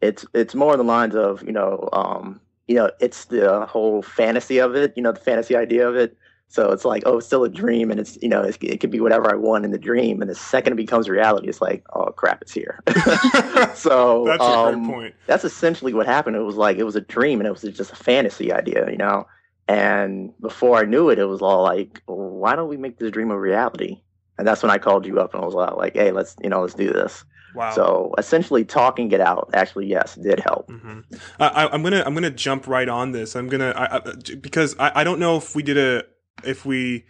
it's 0.00 0.24
it's 0.32 0.54
more 0.54 0.72
in 0.72 0.78
the 0.78 0.84
lines 0.84 1.16
of 1.16 1.42
you 1.42 1.52
know 1.52 1.88
um, 1.92 2.40
you 2.68 2.76
know 2.76 2.90
it's 3.00 3.26
the 3.26 3.66
whole 3.66 4.00
fantasy 4.02 4.58
of 4.58 4.76
it. 4.76 4.92
You 4.96 5.02
know 5.02 5.12
the 5.12 5.20
fantasy 5.20 5.56
idea 5.56 5.88
of 5.88 5.96
it. 5.96 6.16
So 6.48 6.70
it's 6.70 6.84
like, 6.84 7.02
oh, 7.06 7.18
it's 7.18 7.26
still 7.26 7.44
a 7.44 7.48
dream, 7.48 7.90
and 7.90 7.98
it's 7.98 8.18
you 8.22 8.28
know, 8.28 8.42
it's, 8.42 8.56
it 8.60 8.80
could 8.80 8.90
be 8.90 9.00
whatever 9.00 9.30
I 9.30 9.36
want 9.36 9.64
in 9.64 9.72
the 9.72 9.78
dream, 9.78 10.22
and 10.22 10.30
the 10.30 10.34
second 10.34 10.74
it 10.74 10.76
becomes 10.76 11.08
reality, 11.08 11.48
it's 11.48 11.60
like, 11.60 11.84
oh 11.94 12.06
crap, 12.12 12.40
it's 12.42 12.52
here. 12.52 12.80
so 13.74 14.24
that's 14.26 14.42
um, 14.42 14.74
a 14.74 14.76
great 14.76 14.94
point. 14.94 15.14
That's 15.26 15.44
essentially 15.44 15.92
what 15.92 16.06
happened. 16.06 16.36
It 16.36 16.40
was 16.40 16.56
like 16.56 16.78
it 16.78 16.84
was 16.84 16.96
a 16.96 17.00
dream, 17.00 17.40
and 17.40 17.46
it 17.46 17.50
was 17.50 17.62
just 17.62 17.92
a 17.92 17.96
fantasy 17.96 18.52
idea, 18.52 18.90
you 18.90 18.96
know. 18.96 19.26
And 19.68 20.32
before 20.40 20.78
I 20.78 20.84
knew 20.84 21.10
it, 21.10 21.18
it 21.18 21.24
was 21.24 21.42
all 21.42 21.62
like, 21.62 22.00
why 22.06 22.54
don't 22.54 22.68
we 22.68 22.76
make 22.76 22.98
this 22.98 23.10
dream 23.10 23.30
a 23.30 23.38
reality? 23.38 24.00
And 24.38 24.46
that's 24.46 24.62
when 24.62 24.70
I 24.70 24.78
called 24.78 25.06
you 25.06 25.18
up 25.18 25.34
and 25.34 25.42
I 25.42 25.46
was 25.46 25.54
like, 25.54 25.94
hey, 25.94 26.12
let's 26.12 26.36
you 26.42 26.50
know, 26.50 26.60
let's 26.60 26.74
do 26.74 26.92
this. 26.92 27.24
Wow. 27.54 27.72
So 27.72 28.14
essentially, 28.18 28.64
talking 28.64 29.10
it 29.12 29.20
out 29.20 29.50
actually, 29.54 29.86
yes, 29.86 30.14
did 30.16 30.40
help. 30.40 30.68
Mm-hmm. 30.68 31.00
I, 31.40 31.74
am 31.74 31.82
gonna 31.82 32.02
I'm 32.04 32.12
gonna 32.12 32.30
jump 32.30 32.68
right 32.68 32.88
on 32.88 33.12
this. 33.12 33.34
I'm 33.34 33.48
gonna 33.48 33.70
I, 33.70 33.96
I, 33.96 34.00
because 34.40 34.76
I, 34.78 35.00
I 35.00 35.04
don't 35.04 35.18
know 35.18 35.38
if 35.38 35.56
we 35.56 35.62
did 35.62 35.78
a 35.78 36.04
if 36.44 36.64
we 36.64 37.04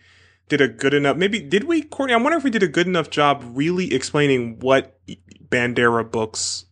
did 0.49 0.61
a 0.61 0.69
good 0.69 0.95
enough 0.95 1.17
maybe 1.17 1.41
did 1.41 1.65
we 1.65 1.83
courtney 1.83 2.15
i 2.15 2.17
wonder 2.17 2.39
if 2.39 2.45
we 2.45 2.51
did 2.51 2.63
a 2.63 2.69
good 2.69 2.87
enough 2.87 3.11
job 3.11 3.43
really 3.55 3.93
explaining 3.93 4.59
what 4.61 4.99
bandiera 5.49 6.09
books 6.09 6.67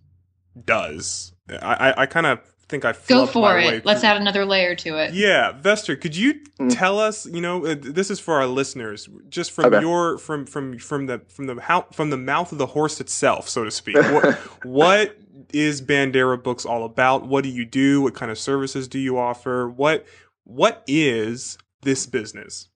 does. 0.65 1.33
I 1.49 1.75
i, 1.91 2.03
I 2.03 2.07
kind 2.07 2.27
of 2.27 2.41
think 2.67 2.85
i 2.85 2.95
go 3.07 3.27
for 3.27 3.59
it. 3.59 3.85
Let's 3.85 4.03
add 4.03 4.17
another 4.17 4.47
layer 4.47 4.75
to 4.77 4.97
it. 4.97 5.15
Yeah 5.15 5.53
vester 5.53 6.01
could 6.01 6.17
you 6.17 6.41
mm. 6.59 6.75
tell 6.75 6.99
us 6.99 7.27
you 7.27 7.41
know 7.41 7.67
uh, 7.67 7.77
this 7.79 8.11
is 8.11 8.21
for 8.21 8.35
our 8.35 8.47
listeners 8.47 9.09
just 9.29 9.53
from 9.53 9.67
okay. 9.67 9.81
your 9.81 10.19
from 10.19 10.47
from 10.47 10.79
from 10.79 11.07
the 11.07 11.21
from 11.29 11.47
the 11.47 11.61
how 11.61 11.83
from 11.93 12.11
the 12.11 12.17
mouth 12.17 12.53
of 12.53 12.59
the 12.59 12.67
horse 12.67 13.01
itself 13.01 13.49
so 13.49 13.65
to 13.65 13.71
speak. 13.71 13.97
What, 13.97 14.35
what 14.65 15.19
is 15.53 15.83
bandiera 15.83 16.43
books 16.43 16.65
all 16.65 16.85
about? 16.85 17.27
What 17.27 17.45
do 17.45 17.51
you 17.51 17.65
do? 17.65 18.03
What 18.03 18.15
kind 18.15 18.31
of 18.31 18.39
services 18.39 18.89
do 18.89 18.99
you 18.99 19.19
offer? 19.19 19.69
What 19.69 20.07
what 20.45 20.83
is 20.87 21.59
this 21.85 22.07
business? 22.07 22.69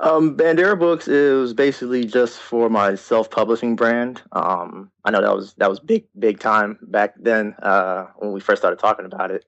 Um, 0.00 0.36
Bandiera 0.36 0.76
Books 0.76 1.06
is 1.06 1.54
basically 1.54 2.04
just 2.04 2.38
for 2.38 2.68
my 2.68 2.96
self-publishing 2.96 3.76
brand. 3.76 4.20
Um, 4.32 4.90
I 5.04 5.12
know 5.12 5.22
that 5.22 5.34
was 5.34 5.54
that 5.54 5.70
was 5.70 5.78
big, 5.78 6.06
big 6.18 6.40
time 6.40 6.76
back 6.82 7.14
then 7.16 7.54
uh, 7.62 8.06
when 8.16 8.32
we 8.32 8.40
first 8.40 8.60
started 8.60 8.80
talking 8.80 9.04
about 9.04 9.30
it. 9.30 9.44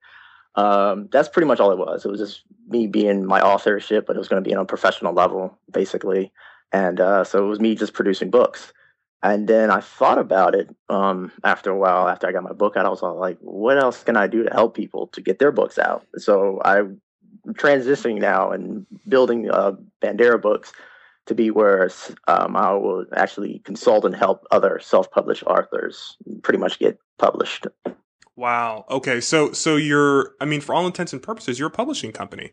Um, 0.55 1.09
that's 1.11 1.29
pretty 1.29 1.49
much 1.49 1.59
all 1.59 1.73
it 1.73 1.79
was. 1.79 2.05
It 2.05 2.11
was 2.11 2.21
just 2.21 2.43
me 2.69 2.87
being 2.87 3.25
my 3.25 3.41
authorship, 3.41 4.07
but 4.07 4.15
it 4.15 4.21
was 4.21 4.29
going 4.29 4.43
to 4.43 4.49
be 4.49 4.55
on 4.55 4.63
a 4.63 4.67
professional 4.67 5.13
level, 5.13 5.59
basically. 5.73 6.33
And 6.71 7.01
uh, 7.01 7.25
so 7.25 7.45
it 7.45 7.49
was 7.49 7.59
me 7.59 7.75
just 7.75 7.93
producing 7.93 8.31
books. 8.31 8.73
And 9.25 9.49
then 9.49 9.71
I 9.71 9.81
thought 9.81 10.19
about 10.19 10.55
it 10.55 10.69
um, 10.89 11.33
after 11.43 11.71
a 11.71 11.79
while. 11.79 12.09
After 12.09 12.29
I 12.29 12.33
got 12.33 12.45
my 12.45 12.53
book 12.53 12.77
out, 12.77 12.87
I 12.87 12.91
was 12.91 13.03
all 13.03 13.19
like, 13.19 13.39
"What 13.41 13.79
else 13.79 14.05
can 14.05 14.17
I 14.17 14.27
do 14.27 14.45
to 14.45 14.51
help 14.53 14.77
people 14.77 15.09
to 15.09 15.21
get 15.21 15.39
their 15.39 15.51
books 15.51 15.79
out?" 15.79 16.07
So 16.17 16.61
I 16.65 16.83
transitioning 17.49 18.21
now 18.21 18.51
and 18.51 18.87
building 19.09 19.51
uh, 19.51 19.73
Bandiera 20.03 20.41
books 20.41 20.73
to 21.27 21.35
be 21.35 21.51
where 21.51 21.91
um, 22.29 22.57
I 22.57 22.73
will 22.73 23.07
actually 23.17 23.61
consult 23.61 24.05
and 24.05 24.15
help 24.15 24.47
other 24.51 24.79
self-published 24.83 25.45
authors 25.45 26.17
pretty 26.43 26.59
much 26.59 26.79
get 26.79 26.99
published. 27.19 27.67
Wow. 28.37 28.85
Okay. 28.91 29.21
So 29.21 29.53
so 29.53 29.77
you're 29.77 30.33
I 30.41 30.45
mean 30.45 30.61
for 30.61 30.75
all 30.75 30.87
intents 30.87 31.13
and 31.13 31.23
purposes 31.23 31.59
you're 31.59 31.69
a 31.69 31.73
publishing 31.73 32.13
company. 32.13 32.53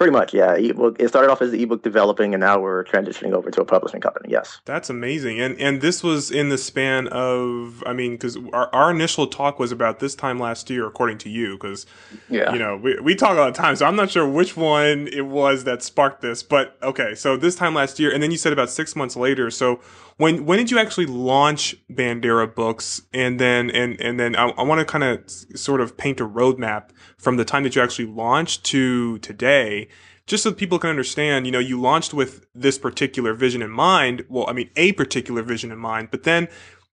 Pretty 0.00 0.12
much, 0.12 0.32
yeah. 0.32 0.54
Ebook. 0.54 0.96
It 0.98 1.08
started 1.08 1.30
off 1.30 1.42
as 1.42 1.50
the 1.50 1.62
ebook 1.62 1.82
developing, 1.82 2.32
and 2.32 2.40
now 2.40 2.58
we're 2.58 2.84
transitioning 2.84 3.34
over 3.34 3.50
to 3.50 3.60
a 3.60 3.66
publishing 3.66 4.00
company. 4.00 4.30
Yes, 4.30 4.58
that's 4.64 4.88
amazing. 4.88 5.38
And 5.38 5.60
and 5.60 5.82
this 5.82 6.02
was 6.02 6.30
in 6.30 6.48
the 6.48 6.56
span 6.56 7.06
of, 7.08 7.84
I 7.84 7.92
mean, 7.92 8.12
because 8.12 8.38
our, 8.54 8.74
our 8.74 8.90
initial 8.90 9.26
talk 9.26 9.58
was 9.58 9.72
about 9.72 9.98
this 9.98 10.14
time 10.14 10.38
last 10.38 10.70
year, 10.70 10.86
according 10.86 11.18
to 11.18 11.28
you, 11.28 11.58
because 11.58 11.84
yeah, 12.30 12.50
you 12.50 12.58
know, 12.58 12.78
we 12.78 12.98
we 13.00 13.14
talk 13.14 13.36
all 13.36 13.44
the 13.44 13.52
time, 13.52 13.76
so 13.76 13.84
I'm 13.84 13.94
not 13.94 14.10
sure 14.10 14.26
which 14.26 14.56
one 14.56 15.06
it 15.08 15.26
was 15.26 15.64
that 15.64 15.82
sparked 15.82 16.22
this, 16.22 16.42
but 16.42 16.78
okay, 16.82 17.14
so 17.14 17.36
this 17.36 17.54
time 17.54 17.74
last 17.74 18.00
year, 18.00 18.10
and 18.10 18.22
then 18.22 18.30
you 18.30 18.38
said 18.38 18.54
about 18.54 18.70
six 18.70 18.96
months 18.96 19.16
later. 19.16 19.50
So 19.50 19.80
when 20.20 20.44
when 20.44 20.58
did 20.58 20.70
you 20.70 20.78
actually 20.78 21.06
launch 21.06 21.74
Bandiera 21.90 22.54
Books? 22.54 23.00
And 23.14 23.40
then 23.40 23.70
and 23.70 23.98
and 24.00 24.20
then 24.20 24.36
I, 24.36 24.48
I 24.50 24.62
want 24.62 24.80
to 24.80 24.84
kind 24.84 25.02
of 25.02 25.30
sort 25.58 25.80
of 25.80 25.96
paint 25.96 26.20
a 26.20 26.28
roadmap 26.28 26.90
from 27.16 27.38
the 27.38 27.44
time 27.44 27.62
that 27.62 27.74
you 27.74 27.82
actually 27.82 28.06
launched 28.06 28.64
to 28.64 29.18
today 29.20 29.88
just 30.26 30.42
so 30.42 30.52
people 30.52 30.78
can 30.78 30.90
understand, 30.90 31.46
you 31.46 31.50
know, 31.50 31.58
you 31.58 31.80
launched 31.80 32.12
with 32.12 32.46
this 32.54 32.78
particular 32.78 33.32
vision 33.34 33.62
in 33.62 33.70
mind. 33.70 34.24
Well, 34.28 34.44
I 34.46 34.52
mean, 34.52 34.70
a 34.76 34.92
particular 34.92 35.42
vision 35.42 35.72
in 35.72 35.78
mind, 35.78 36.08
but 36.10 36.22
then 36.24 36.48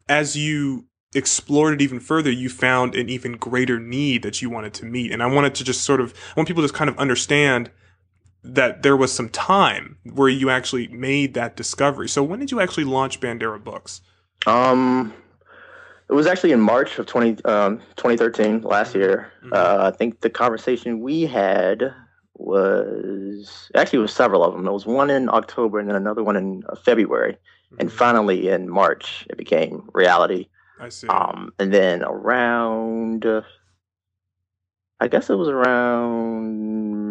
as 0.08 0.36
you 0.38 0.86
explored 1.14 1.74
it 1.74 1.82
even 1.82 2.00
further, 2.00 2.32
you 2.32 2.50
found 2.50 2.96
an 2.96 3.10
even 3.10 3.34
greater 3.34 3.80
need 3.80 4.24
that 4.24 4.42
you 4.42 4.50
wanted 4.50 4.74
to 4.76 4.86
meet. 4.86 5.12
And 5.12 5.22
I 5.22 5.28
wanted 5.28 5.54
to 5.56 5.64
just 5.64 5.82
sort 5.82 6.00
of, 6.00 6.14
I 6.30 6.40
want 6.40 6.48
people 6.48 6.64
to 6.64 6.68
just 6.68 6.74
kind 6.74 6.90
of 6.90 6.98
understand 6.98 7.70
that 8.56 8.84
there 8.84 8.98
was 8.98 9.12
some 9.12 9.30
time 9.30 9.98
where 10.04 10.30
you 10.30 10.50
actually 10.50 10.88
made 10.88 11.34
that 11.34 11.56
discovery. 11.56 12.10
So 12.10 12.24
when 12.24 12.40
did 12.40 12.52
you 12.52 12.60
actually 12.60 12.86
launch 12.86 13.20
Bandiera 13.20 13.64
Books? 13.64 14.02
Um, 14.46 15.14
it 16.10 16.14
was 16.14 16.28
actually 16.28 16.54
in 16.54 16.62
March 16.62 16.98
of 17.00 17.06
20, 17.06 17.44
um, 17.46 17.80
2013, 17.98 18.62
last 18.62 18.96
year. 18.96 19.32
Mm-hmm. 19.44 19.54
Uh, 19.54 19.88
I 19.88 19.92
think 19.92 20.22
the 20.22 20.30
conversation 20.30 21.02
we 21.02 21.24
had 21.24 21.94
was 22.36 23.72
actually 23.76 24.00
it 24.00 24.04
was 24.04 24.14
several 24.14 24.44
of 24.44 24.54
them. 24.54 24.64
There 24.64 24.74
was 24.74 24.86
one 24.86 25.10
in 25.10 25.28
October 25.30 25.80
and 25.80 25.90
then 25.90 25.96
another 25.96 26.24
one 26.24 26.36
in 26.36 26.64
uh, 26.70 26.76
February, 26.76 27.34
mm-hmm. 27.34 27.76
and 27.80 27.92
finally 27.92 28.50
in 28.50 28.70
March 28.70 29.26
it 29.30 29.38
became 29.38 29.90
reality. 29.94 30.48
I 30.80 30.90
see. 30.90 31.08
Um, 31.08 31.52
and 31.60 31.74
then 31.74 32.04
around, 32.04 33.26
uh, 33.26 33.42
I 35.00 35.08
guess 35.08 35.30
it 35.30 35.36
was 35.36 35.50
around 35.50 37.07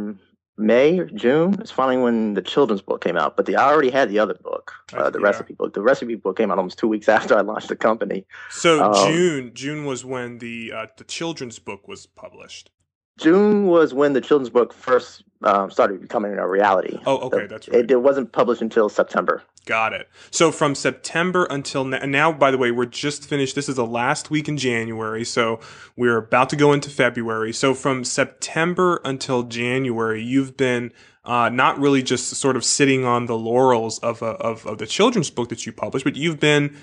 May 0.59 0.99
or 0.99 1.07
June. 1.07 1.57
It's 1.61 1.71
finally 1.71 1.99
when 1.99 2.35
the 2.35 2.43
children's 2.43 2.81
book 2.81 3.03
came 3.03 3.17
out. 3.17 3.37
But 3.37 3.47
the, 3.47 3.57
I 3.57 3.71
already 3.71 3.91
had 3.91 4.09
the 4.09 4.19
other 4.19 4.35
book, 4.35 4.73
uh, 4.93 5.11
the 5.11 5.19
yeah. 5.19 5.27
recipe 5.27 5.55
book. 5.55 5.75
The 5.75 5.83
recipe 5.83 6.15
book 6.15 6.39
came 6.39 6.51
out 6.51 6.59
almost 6.59 6.79
two 6.79 6.89
weeks 6.89 7.09
after 7.19 7.37
I 7.37 7.43
launched 7.43 7.69
the 7.69 7.77
company. 7.77 8.27
So 8.51 8.83
um, 8.83 9.13
June, 9.13 9.51
June 9.55 9.85
was 9.85 10.05
when 10.05 10.39
the 10.39 10.73
uh, 10.73 10.87
the 10.97 11.05
children's 11.05 11.59
book 11.59 11.87
was 11.89 12.07
published. 12.07 12.71
June 13.19 13.67
was 13.67 13.95
when 13.95 14.13
the 14.13 14.21
children's 14.21 14.51
book 14.51 14.75
first 14.75 15.25
um, 15.43 15.71
started 15.71 16.01
becoming 16.01 16.35
a 16.35 16.47
reality. 16.47 16.99
Oh, 17.07 17.19
okay, 17.21 17.47
that's 17.47 17.69
right. 17.69 17.79
It, 17.81 17.91
it, 17.91 18.03
wasn't 18.03 18.33
published 18.33 18.61
until 18.61 18.89
September. 18.89 19.43
Got 19.67 19.95
it. 19.95 20.09
So 20.31 20.53
from 20.53 20.77
September 20.77 21.45
until 21.51 21.85
now, 21.85 21.99
now, 21.99 22.31
by 22.31 22.53
the 22.53 22.57
way, 22.57 22.71
we're 22.71 22.87
just 22.87 23.29
finished. 23.29 23.57
This 23.57 23.69
is 23.69 23.75
the 23.75 23.85
last 23.85 24.31
week 24.31 24.49
in 24.49 24.57
January. 24.57 25.25
So 25.25 25.59
we're 25.97 26.19
about 26.19 26.49
to 26.51 26.57
go 26.57 26.73
into 26.73 26.89
February. 26.89 27.53
So 27.53 27.75
from 27.75 28.05
September 28.05 29.01
until 29.05 29.43
January, 29.43 30.23
you've 30.23 30.57
been 30.57 30.93
uh, 31.25 31.49
not 31.49 31.81
really 31.81 32.01
just 32.01 32.29
sort 32.29 32.55
of 32.55 32.65
sitting 32.65 33.05
on 33.05 33.27
the 33.27 33.37
laurels 33.37 33.99
of, 33.99 34.23
a, 34.23 34.37
of, 34.37 34.65
of 34.67 34.79
the 34.79 34.87
children's 34.87 35.31
book 35.31 35.49
that 35.49 35.67
you 35.67 35.73
published, 35.73 36.05
but 36.05 36.15
you've 36.15 36.39
been 36.39 36.77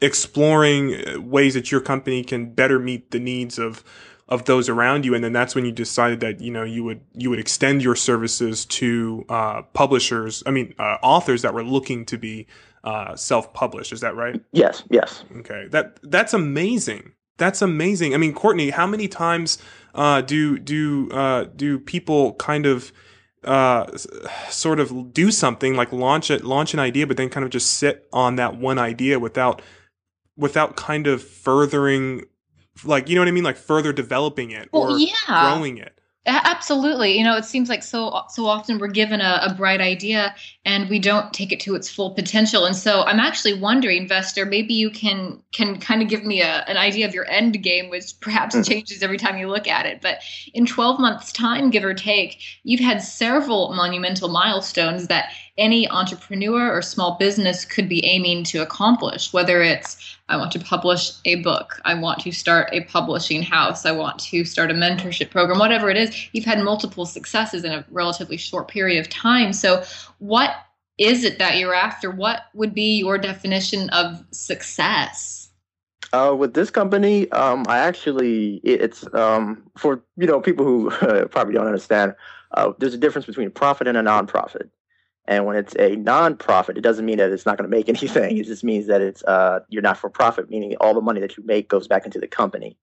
exploring 0.00 0.94
uh, 0.94 1.20
ways 1.20 1.54
that 1.54 1.70
your 1.70 1.80
company 1.80 2.24
can 2.24 2.52
better 2.52 2.80
meet 2.80 3.12
the 3.12 3.20
needs 3.20 3.60
of 3.60 3.84
of 4.28 4.44
those 4.46 4.68
around 4.68 5.04
you. 5.04 5.14
And 5.14 5.22
then 5.22 5.32
that's 5.32 5.54
when 5.54 5.64
you 5.64 5.72
decided 5.72 6.20
that 6.20 6.40
you 6.40 6.50
know 6.50 6.62
you 6.62 6.84
would 6.84 7.00
you 7.14 7.30
would 7.30 7.38
extend 7.38 7.82
your 7.82 7.96
services 7.96 8.64
to 8.66 9.24
uh, 9.28 9.62
publishers 9.74 10.42
i 10.46 10.50
mean 10.50 10.74
uh, 10.78 10.96
authors 11.02 11.42
that 11.42 11.54
were 11.54 11.64
looking 11.64 12.04
to 12.06 12.18
be 12.18 12.46
uh, 12.84 13.16
self-published. 13.16 13.92
Is 13.92 14.00
that 14.00 14.14
right? 14.14 14.42
Yes 14.52 14.84
yes. 14.90 15.24
Okay. 15.38 15.68
That 15.70 15.98
that's 16.02 16.34
amazing. 16.34 17.12
That's 17.38 17.62
amazing. 17.62 18.14
I 18.14 18.18
mean 18.18 18.34
courtney 18.34 18.70
how 18.70 18.86
many 18.86 19.08
times 19.08 19.58
uh, 19.94 20.20
do 20.20 20.58
do 20.58 21.10
uh, 21.10 21.44
do 21.56 21.78
people 21.78 22.34
kind 22.34 22.66
of 22.66 22.92
uh, 23.44 23.94
sort 24.48 24.80
of 24.80 25.12
do 25.12 25.30
something 25.30 25.76
like 25.76 25.92
launch 25.92 26.30
it 26.30 26.44
launch 26.44 26.72
an 26.72 26.80
idea 26.80 27.06
but 27.06 27.18
then 27.18 27.28
kind 27.28 27.44
of 27.44 27.50
just 27.50 27.74
sit 27.74 28.08
on 28.10 28.36
that 28.36 28.56
one 28.56 28.78
idea 28.78 29.18
without 29.18 29.60
without 30.36 30.76
kind 30.76 31.06
of 31.06 31.22
furthering 31.22 32.24
like 32.84 33.08
you 33.08 33.14
know 33.14 33.20
what 33.20 33.28
I 33.28 33.32
mean, 33.32 33.44
like 33.44 33.56
further 33.56 33.92
developing 33.92 34.50
it 34.50 34.68
well, 34.72 34.94
or 34.94 34.98
yeah. 34.98 35.52
growing 35.54 35.78
it. 35.78 35.98
Absolutely. 36.26 37.18
You 37.18 37.24
know, 37.24 37.36
it 37.36 37.44
seems 37.44 37.68
like 37.68 37.82
so 37.82 38.22
so 38.30 38.46
often 38.46 38.78
we're 38.78 38.88
given 38.88 39.20
a, 39.20 39.40
a, 39.42 39.54
bright 39.54 39.82
idea 39.82 40.34
and 40.64 40.88
we 40.88 40.98
don't 40.98 41.30
take 41.34 41.52
it 41.52 41.60
to 41.60 41.74
its 41.74 41.90
full 41.90 42.12
potential. 42.12 42.64
And 42.64 42.74
so 42.74 43.02
I'm 43.02 43.20
actually 43.20 43.52
wondering, 43.52 44.08
Vester, 44.08 44.48
maybe 44.48 44.72
you 44.72 44.88
can 44.88 45.42
can 45.52 45.78
kind 45.78 46.00
of 46.00 46.08
give 46.08 46.24
me 46.24 46.40
a, 46.40 46.64
an 46.66 46.78
idea 46.78 47.06
of 47.06 47.12
your 47.12 47.28
end 47.28 47.62
game, 47.62 47.90
which 47.90 48.18
perhaps 48.20 48.54
mm. 48.54 48.66
changes 48.66 49.02
every 49.02 49.18
time 49.18 49.36
you 49.36 49.48
look 49.48 49.68
at 49.68 49.84
it. 49.84 50.00
But 50.00 50.20
in 50.54 50.64
12 50.64 50.98
months' 50.98 51.30
time, 51.30 51.68
give 51.68 51.84
or 51.84 51.92
take, 51.92 52.40
you've 52.62 52.80
had 52.80 53.02
several 53.02 53.74
monumental 53.74 54.30
milestones 54.30 55.08
that 55.08 55.30
any 55.56 55.88
entrepreneur 55.88 56.70
or 56.70 56.82
small 56.82 57.16
business 57.16 57.64
could 57.64 57.88
be 57.88 58.04
aiming 58.04 58.44
to 58.44 58.62
accomplish, 58.62 59.32
whether 59.32 59.62
it's 59.62 60.16
I 60.28 60.36
want 60.36 60.52
to 60.52 60.58
publish 60.58 61.12
a 61.24 61.36
book, 61.42 61.80
I 61.84 61.94
want 61.94 62.20
to 62.20 62.32
start 62.32 62.70
a 62.72 62.82
publishing 62.84 63.42
house, 63.42 63.86
I 63.86 63.92
want 63.92 64.18
to 64.20 64.44
start 64.44 64.70
a 64.70 64.74
mentorship 64.74 65.30
program, 65.30 65.58
whatever 65.58 65.90
it 65.90 65.96
is. 65.96 66.28
You've 66.32 66.44
had 66.44 66.58
multiple 66.60 67.06
successes 67.06 67.64
in 67.64 67.72
a 67.72 67.84
relatively 67.90 68.36
short 68.36 68.68
period 68.68 69.00
of 69.00 69.08
time. 69.10 69.52
So, 69.52 69.84
what 70.18 70.56
is 70.98 71.24
it 71.24 71.38
that 71.38 71.58
you're 71.58 71.74
after? 71.74 72.10
What 72.10 72.42
would 72.54 72.74
be 72.74 72.98
your 72.98 73.18
definition 73.18 73.90
of 73.90 74.24
success? 74.30 75.50
Uh, 76.12 76.34
with 76.34 76.54
this 76.54 76.70
company, 76.70 77.30
um, 77.32 77.64
I 77.68 77.78
actually 77.78 78.60
it's 78.62 79.04
um, 79.14 79.64
for 79.76 80.02
you 80.16 80.26
know 80.26 80.40
people 80.40 80.64
who 80.64 80.90
uh, 80.90 81.26
probably 81.30 81.54
don't 81.54 81.66
understand. 81.66 82.14
Uh, 82.52 82.72
there's 82.78 82.94
a 82.94 82.98
difference 82.98 83.26
between 83.26 83.48
a 83.48 83.50
profit 83.50 83.88
and 83.88 83.98
a 83.98 84.02
nonprofit. 84.02 84.68
And 85.26 85.46
when 85.46 85.56
it's 85.56 85.74
a 85.74 85.96
nonprofit, 85.96 86.76
it 86.76 86.82
doesn't 86.82 87.06
mean 87.06 87.18
that 87.18 87.30
it's 87.30 87.46
not 87.46 87.56
going 87.56 87.68
to 87.68 87.74
make 87.74 87.88
anything. 87.94 88.36
It 88.36 88.46
just 88.46 88.64
means 88.64 88.86
that 88.86 89.00
it's 89.00 89.22
uh, 89.24 89.60
you're 89.68 89.82
not 89.82 89.98
for 89.98 90.10
profit, 90.10 90.50
meaning 90.50 90.76
all 90.80 90.94
the 90.94 91.00
money 91.00 91.20
that 91.20 91.36
you 91.36 91.44
make 91.44 91.68
goes 91.68 91.88
back 91.88 92.04
into 92.04 92.18
the 92.18 92.28
company. 92.28 92.76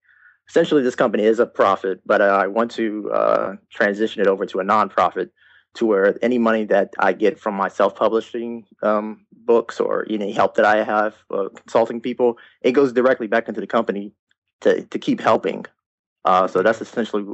Essentially, 0.50 0.82
this 0.82 0.96
company 0.96 1.24
is 1.24 1.40
a 1.40 1.46
profit, 1.46 2.02
but 2.06 2.20
uh, 2.20 2.26
I 2.26 2.48
want 2.48 2.72
to 2.72 3.12
uh, 3.12 3.56
transition 3.70 4.22
it 4.22 4.28
over 4.28 4.46
to 4.48 4.60
a 4.60 4.64
nonprofit, 4.64 5.30
to 5.76 5.86
where 5.86 6.18
any 6.22 6.38
money 6.38 6.66
that 6.66 6.94
I 7.00 7.14
get 7.14 7.40
from 7.40 7.56
my 7.56 7.70
self-publishing 7.70 8.66
um, 8.84 9.26
books 9.32 9.80
or 9.80 10.06
any 10.10 10.34
help 10.34 10.56
that 10.56 10.66
I 10.66 10.84
have 10.84 11.16
uh, 11.30 11.48
consulting 11.56 12.02
people, 12.02 12.38
it 12.62 12.74
goes 12.74 12.92
directly 12.92 13.28
back 13.28 13.48
into 13.48 13.62
the 13.62 13.68
company 13.68 14.14
to 14.62 14.84
to 14.84 15.00
keep 15.00 15.22
helping. 15.22 15.66
Uh, 16.26 16.48
so 16.48 16.62
that's 16.62 16.82
essentially 16.82 17.26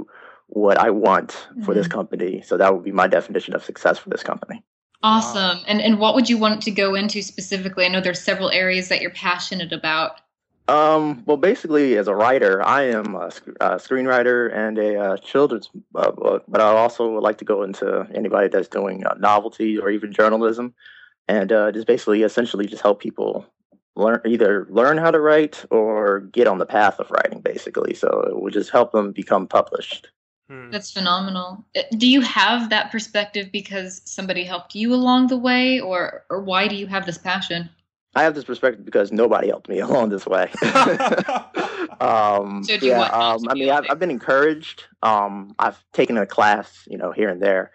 what 0.47 0.77
I 0.77 0.91
want 0.91 1.31
for 1.31 1.47
mm-hmm. 1.55 1.73
this 1.73 1.87
company. 1.87 2.41
So 2.41 2.57
that 2.57 2.73
would 2.73 2.83
be 2.83 2.91
my 2.91 3.07
definition 3.07 3.53
of 3.53 3.63
success 3.63 3.97
for 3.97 4.09
this 4.09 4.23
company. 4.23 4.63
Awesome. 5.03 5.57
Wow. 5.57 5.63
And 5.67 5.81
and 5.81 5.99
what 5.99 6.15
would 6.15 6.29
you 6.29 6.37
want 6.37 6.63
to 6.63 6.71
go 6.71 6.95
into 6.95 7.21
specifically? 7.21 7.85
I 7.85 7.89
know 7.89 8.01
there's 8.01 8.21
several 8.21 8.49
areas 8.49 8.89
that 8.89 9.01
you're 9.01 9.11
passionate 9.11 9.71
about. 9.71 10.21
Um, 10.67 11.23
well, 11.25 11.37
basically, 11.37 11.97
as 11.97 12.09
a 12.09 12.15
writer, 12.15 12.61
I 12.61 12.83
am 12.89 13.15
a, 13.15 13.31
a 13.61 13.69
screenwriter 13.77 14.53
and 14.53 14.77
a 14.77 14.99
uh, 14.99 15.17
children's 15.17 15.69
uh, 15.95 16.11
book, 16.11 16.43
but 16.47 16.59
I 16.59 16.65
also 16.65 17.09
would 17.13 17.23
like 17.23 17.37
to 17.37 17.45
go 17.45 17.63
into 17.63 18.05
anybody 18.13 18.49
that's 18.49 18.67
doing 18.67 19.05
uh, 19.05 19.15
novelty 19.17 19.77
or 19.77 19.89
even 19.89 20.11
journalism, 20.11 20.73
and 21.29 21.53
uh, 21.53 21.71
just 21.71 21.87
basically, 21.87 22.23
essentially, 22.23 22.65
just 22.65 22.81
help 22.81 22.99
people 22.99 23.45
learn 23.95 24.19
either 24.25 24.67
learn 24.69 24.97
how 24.97 25.09
to 25.09 25.21
write 25.21 25.63
or 25.71 26.19
get 26.19 26.47
on 26.47 26.57
the 26.57 26.65
path 26.65 26.99
of 26.99 27.09
writing. 27.11 27.39
Basically, 27.39 27.93
so 27.93 28.25
it 28.27 28.41
would 28.41 28.51
just 28.51 28.71
help 28.71 28.91
them 28.91 29.13
become 29.13 29.47
published. 29.47 30.09
Hmm. 30.49 30.71
That's 30.71 30.91
phenomenal. 30.91 31.65
Uh, 31.75 31.81
do 31.97 32.07
you 32.07 32.21
have 32.21 32.69
that 32.69 32.91
perspective 32.91 33.51
because 33.51 34.01
somebody 34.05 34.43
helped 34.45 34.75
you 34.75 34.93
along 34.93 35.27
the 35.27 35.37
way, 35.37 35.79
or 35.79 36.23
or 36.29 36.41
why 36.41 36.67
do 36.67 36.75
you 36.75 36.87
have 36.87 37.05
this 37.05 37.17
passion? 37.17 37.69
I 38.15 38.23
have 38.23 38.33
this 38.33 38.45
perspective 38.45 38.85
because 38.85 39.11
nobody 39.11 39.47
helped 39.47 39.67
me 39.67 39.79
along 39.87 40.09
this 40.09 40.25
way. 40.25 40.49
um, 41.99 42.63
so 42.63 42.73
yeah, 42.81 43.01
um, 43.01 43.47
I 43.49 43.53
mean, 43.53 43.69
I've, 43.69 43.85
I've, 43.89 43.99
been 43.99 44.09
encouraged. 44.09 44.85
Um, 45.03 45.53
I've 45.59 45.83
taken 45.91 46.17
a 46.17 46.25
class, 46.25 46.87
you 46.87 46.97
know, 46.97 47.11
here 47.11 47.29
and 47.29 47.41
there, 47.41 47.71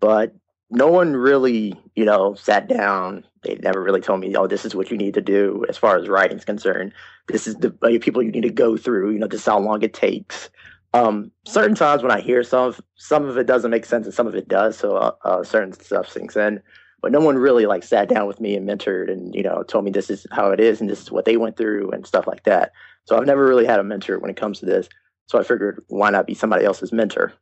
but 0.00 0.34
no 0.70 0.88
one 0.88 1.16
really, 1.16 1.80
you 1.94 2.04
know, 2.04 2.34
sat 2.34 2.68
down. 2.68 3.24
They 3.44 3.54
never 3.54 3.80
really 3.80 4.00
told 4.00 4.18
me, 4.18 4.34
"Oh, 4.34 4.48
this 4.48 4.64
is 4.64 4.74
what 4.74 4.90
you 4.90 4.96
need 4.96 5.14
to 5.14 5.20
do." 5.20 5.64
As 5.68 5.78
far 5.78 5.96
as 5.96 6.08
writing 6.08 6.38
is 6.38 6.44
concerned, 6.44 6.92
this 7.28 7.46
is 7.46 7.54
the 7.54 7.70
people 8.00 8.24
you 8.24 8.32
need 8.32 8.42
to 8.42 8.50
go 8.50 8.76
through. 8.76 9.12
You 9.12 9.20
know, 9.20 9.28
this 9.28 9.42
is 9.42 9.46
how 9.46 9.60
long 9.60 9.82
it 9.82 9.94
takes 9.94 10.50
um, 10.98 11.30
certain 11.46 11.74
times 11.74 12.02
when 12.02 12.12
I 12.12 12.20
hear 12.20 12.42
some 12.42 12.68
of, 12.68 12.80
some 12.96 13.24
of 13.24 13.36
it 13.38 13.46
doesn't 13.46 13.70
make 13.70 13.84
sense 13.84 14.06
and 14.06 14.14
some 14.14 14.26
of 14.26 14.34
it 14.34 14.48
does, 14.48 14.76
so 14.76 14.96
uh, 14.96 15.12
uh, 15.24 15.44
certain 15.44 15.72
stuff 15.72 16.08
sinks 16.08 16.36
in. 16.36 16.62
But 17.00 17.12
no 17.12 17.20
one 17.20 17.36
really 17.36 17.66
like 17.66 17.84
sat 17.84 18.08
down 18.08 18.26
with 18.26 18.40
me 18.40 18.56
and 18.56 18.68
mentored 18.68 19.10
and 19.10 19.32
you 19.32 19.42
know 19.42 19.62
told 19.62 19.84
me 19.84 19.92
this 19.92 20.10
is 20.10 20.26
how 20.32 20.50
it 20.50 20.58
is 20.58 20.80
and 20.80 20.90
this 20.90 21.00
is 21.00 21.12
what 21.12 21.26
they 21.26 21.36
went 21.36 21.56
through 21.56 21.92
and 21.92 22.04
stuff 22.04 22.26
like 22.26 22.42
that. 22.42 22.72
So 23.04 23.16
I've 23.16 23.26
never 23.26 23.46
really 23.46 23.66
had 23.66 23.78
a 23.78 23.84
mentor 23.84 24.18
when 24.18 24.30
it 24.30 24.36
comes 24.36 24.58
to 24.60 24.66
this. 24.66 24.88
So 25.26 25.38
I 25.38 25.44
figured 25.44 25.84
why 25.86 26.10
not 26.10 26.26
be 26.26 26.34
somebody 26.34 26.64
else's 26.64 26.92
mentor 26.92 27.32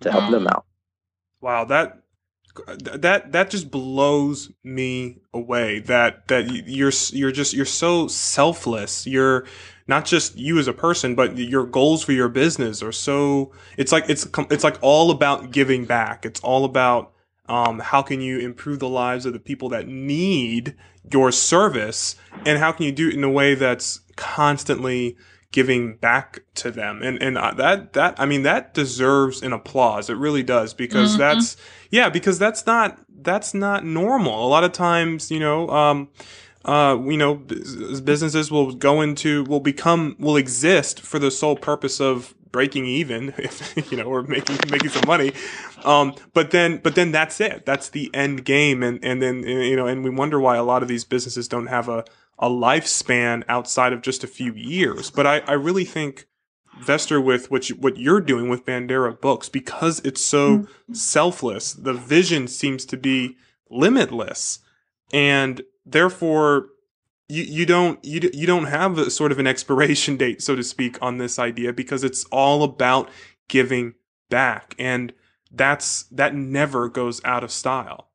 to 0.00 0.10
help 0.10 0.30
them 0.30 0.46
out. 0.46 0.64
Wow, 1.42 1.64
that 1.66 2.02
that 2.66 3.32
that 3.32 3.50
just 3.50 3.70
blows 3.70 4.50
me 4.64 5.18
away 5.34 5.80
that 5.80 6.28
that 6.28 6.46
you're 6.66 6.92
you're 7.12 7.32
just 7.32 7.52
you're 7.52 7.66
so 7.66 8.08
selfless 8.08 9.06
you're 9.06 9.46
not 9.88 10.04
just 10.04 10.36
you 10.36 10.58
as 10.58 10.66
a 10.68 10.72
person 10.72 11.14
but 11.14 11.36
your 11.38 11.64
goals 11.64 12.02
for 12.02 12.12
your 12.12 12.28
business 12.28 12.82
are 12.82 12.92
so 12.92 13.52
it's 13.76 13.92
like 13.92 14.08
it's 14.08 14.26
it's 14.50 14.64
like 14.64 14.78
all 14.82 15.10
about 15.10 15.50
giving 15.50 15.84
back. 15.84 16.24
It's 16.24 16.40
all 16.40 16.64
about 16.64 17.12
um, 17.48 17.78
how 17.78 18.02
can 18.02 18.20
you 18.20 18.38
improve 18.38 18.80
the 18.80 18.88
lives 18.88 19.26
of 19.26 19.32
the 19.32 19.38
people 19.38 19.68
that 19.70 19.86
need 19.86 20.74
your 21.12 21.30
service? 21.30 22.16
And 22.44 22.58
how 22.58 22.72
can 22.72 22.86
you 22.86 22.92
do 22.92 23.08
it 23.08 23.14
in 23.14 23.24
a 23.24 23.30
way 23.30 23.54
that's 23.54 24.00
constantly 24.16 25.16
giving 25.52 25.96
back 25.96 26.40
to 26.56 26.70
them? 26.70 27.02
And 27.02 27.22
and 27.22 27.38
uh, 27.38 27.52
that 27.54 27.92
that 27.92 28.16
I 28.18 28.26
mean 28.26 28.42
that 28.42 28.74
deserves 28.74 29.42
an 29.42 29.52
applause. 29.52 30.10
It 30.10 30.16
really 30.16 30.42
does 30.42 30.74
because 30.74 31.10
mm-hmm. 31.10 31.20
that's 31.20 31.56
yeah 31.90 32.08
because 32.08 32.38
that's 32.38 32.66
not 32.66 32.98
that's 33.22 33.54
not 33.54 33.84
normal. 33.84 34.46
A 34.46 34.48
lot 34.48 34.64
of 34.64 34.72
times 34.72 35.30
you 35.30 35.40
know 35.40 35.68
um 35.70 36.08
uh, 36.66 37.00
you 37.04 37.16
know, 37.16 37.36
businesses 37.36 38.50
will 38.50 38.72
go 38.72 39.00
into, 39.00 39.44
will 39.44 39.60
become, 39.60 40.16
will 40.18 40.36
exist 40.36 41.00
for 41.00 41.20
the 41.20 41.30
sole 41.30 41.56
purpose 41.56 42.00
of 42.00 42.34
breaking 42.50 42.86
even, 42.86 43.32
if, 43.38 43.90
you 43.92 43.96
know, 43.96 44.04
or 44.04 44.22
making 44.22 44.58
making 44.68 44.90
some 44.90 45.04
money. 45.06 45.32
Um, 45.84 46.14
but 46.34 46.50
then, 46.50 46.78
but 46.78 46.96
then 46.96 47.12
that's 47.12 47.40
it. 47.40 47.64
That's 47.64 47.88
the 47.88 48.10
end 48.12 48.44
game, 48.44 48.82
and 48.82 48.98
and 49.04 49.22
then 49.22 49.44
you 49.44 49.76
know, 49.76 49.86
and 49.86 50.02
we 50.02 50.10
wonder 50.10 50.40
why 50.40 50.56
a 50.56 50.64
lot 50.64 50.82
of 50.82 50.88
these 50.88 51.04
businesses 51.04 51.46
don't 51.46 51.68
have 51.68 51.88
a 51.88 52.04
a 52.38 52.50
lifespan 52.50 53.44
outside 53.48 53.92
of 53.92 54.02
just 54.02 54.24
a 54.24 54.26
few 54.26 54.52
years. 54.52 55.10
But 55.10 55.26
I, 55.26 55.38
I 55.46 55.52
really 55.52 55.84
think 55.84 56.26
Vester 56.80 57.22
with 57.22 57.50
what 57.50 57.70
you, 57.70 57.76
what 57.76 57.96
you're 57.96 58.20
doing 58.20 58.48
with 58.48 58.66
Bandiera 58.66 59.18
Books 59.18 59.48
because 59.48 60.00
it's 60.00 60.24
so 60.24 60.58
mm-hmm. 60.58 60.92
selfless. 60.92 61.72
The 61.72 61.94
vision 61.94 62.48
seems 62.48 62.84
to 62.86 62.96
be 62.96 63.36
limitless, 63.70 64.58
and 65.12 65.62
therefore 65.86 66.66
you 67.28 67.42
you 67.42 67.66
don't 67.66 68.04
you 68.04 68.30
you 68.32 68.46
don't 68.46 68.66
have 68.66 68.98
a 68.98 69.10
sort 69.10 69.32
of 69.32 69.38
an 69.38 69.46
expiration 69.46 70.16
date, 70.24 70.42
so 70.42 70.54
to 70.56 70.62
speak, 70.62 70.98
on 71.00 71.18
this 71.18 71.38
idea 71.38 71.72
because 71.72 72.04
it's 72.04 72.24
all 72.26 72.62
about 72.62 73.08
giving 73.48 73.94
back, 74.28 74.74
and 74.78 75.12
that's 75.50 76.04
that 76.04 76.34
never 76.34 76.88
goes 76.88 77.24
out 77.24 77.44
of 77.44 77.50
style. 77.50 78.08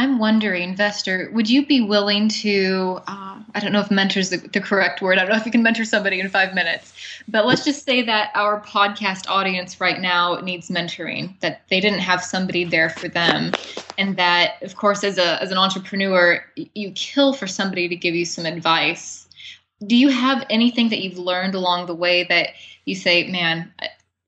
I'm 0.00 0.18
wondering, 0.18 0.74
Vester, 0.76 1.30
would 1.34 1.50
you 1.50 1.66
be 1.66 1.82
willing 1.82 2.30
to? 2.30 3.00
Uh, 3.06 3.38
I 3.54 3.60
don't 3.60 3.70
know 3.70 3.80
if 3.80 3.90
mentor 3.90 4.20
is 4.20 4.30
the, 4.30 4.38
the, 4.38 4.58
correct 4.58 5.02
word. 5.02 5.18
I 5.18 5.20
don't 5.20 5.30
know 5.30 5.36
if 5.36 5.44
you 5.44 5.52
can 5.52 5.62
mentor 5.62 5.84
somebody 5.84 6.20
in 6.20 6.30
five 6.30 6.54
minutes, 6.54 6.94
but 7.28 7.44
let's 7.44 7.66
just 7.66 7.84
say 7.84 8.00
that 8.00 8.30
our 8.34 8.62
podcast 8.62 9.28
audience 9.28 9.78
right 9.78 10.00
now 10.00 10.40
needs 10.40 10.70
mentoring. 10.70 11.38
That 11.40 11.68
they 11.68 11.80
didn't 11.80 11.98
have 11.98 12.24
somebody 12.24 12.64
there 12.64 12.88
for 12.88 13.08
them, 13.08 13.52
and 13.98 14.16
that, 14.16 14.62
of 14.62 14.74
course, 14.74 15.04
as 15.04 15.18
a 15.18 15.42
as 15.42 15.50
an 15.50 15.58
entrepreneur, 15.58 16.42
you 16.56 16.92
kill 16.92 17.34
for 17.34 17.46
somebody 17.46 17.86
to 17.86 17.94
give 17.94 18.14
you 18.14 18.24
some 18.24 18.46
advice. 18.46 19.28
Do 19.86 19.96
you 19.96 20.08
have 20.08 20.46
anything 20.48 20.88
that 20.88 21.02
you've 21.02 21.18
learned 21.18 21.54
along 21.54 21.88
the 21.88 21.94
way 21.94 22.24
that 22.24 22.54
you 22.86 22.94
say, 22.94 23.28
"Man, 23.30 23.70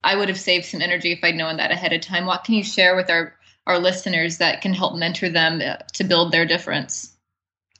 I 0.04 0.16
would 0.16 0.28
have 0.28 0.38
saved 0.38 0.66
some 0.66 0.82
energy 0.82 1.12
if 1.12 1.20
I'd 1.24 1.34
known 1.34 1.56
that 1.56 1.70
ahead 1.70 1.94
of 1.94 2.02
time"? 2.02 2.26
What 2.26 2.44
can 2.44 2.56
you 2.56 2.62
share 2.62 2.94
with 2.94 3.08
our 3.08 3.32
our 3.66 3.78
listeners 3.78 4.38
that 4.38 4.60
can 4.60 4.74
help 4.74 4.96
mentor 4.96 5.28
them 5.28 5.60
to 5.92 6.04
build 6.04 6.32
their 6.32 6.46
difference? 6.46 7.16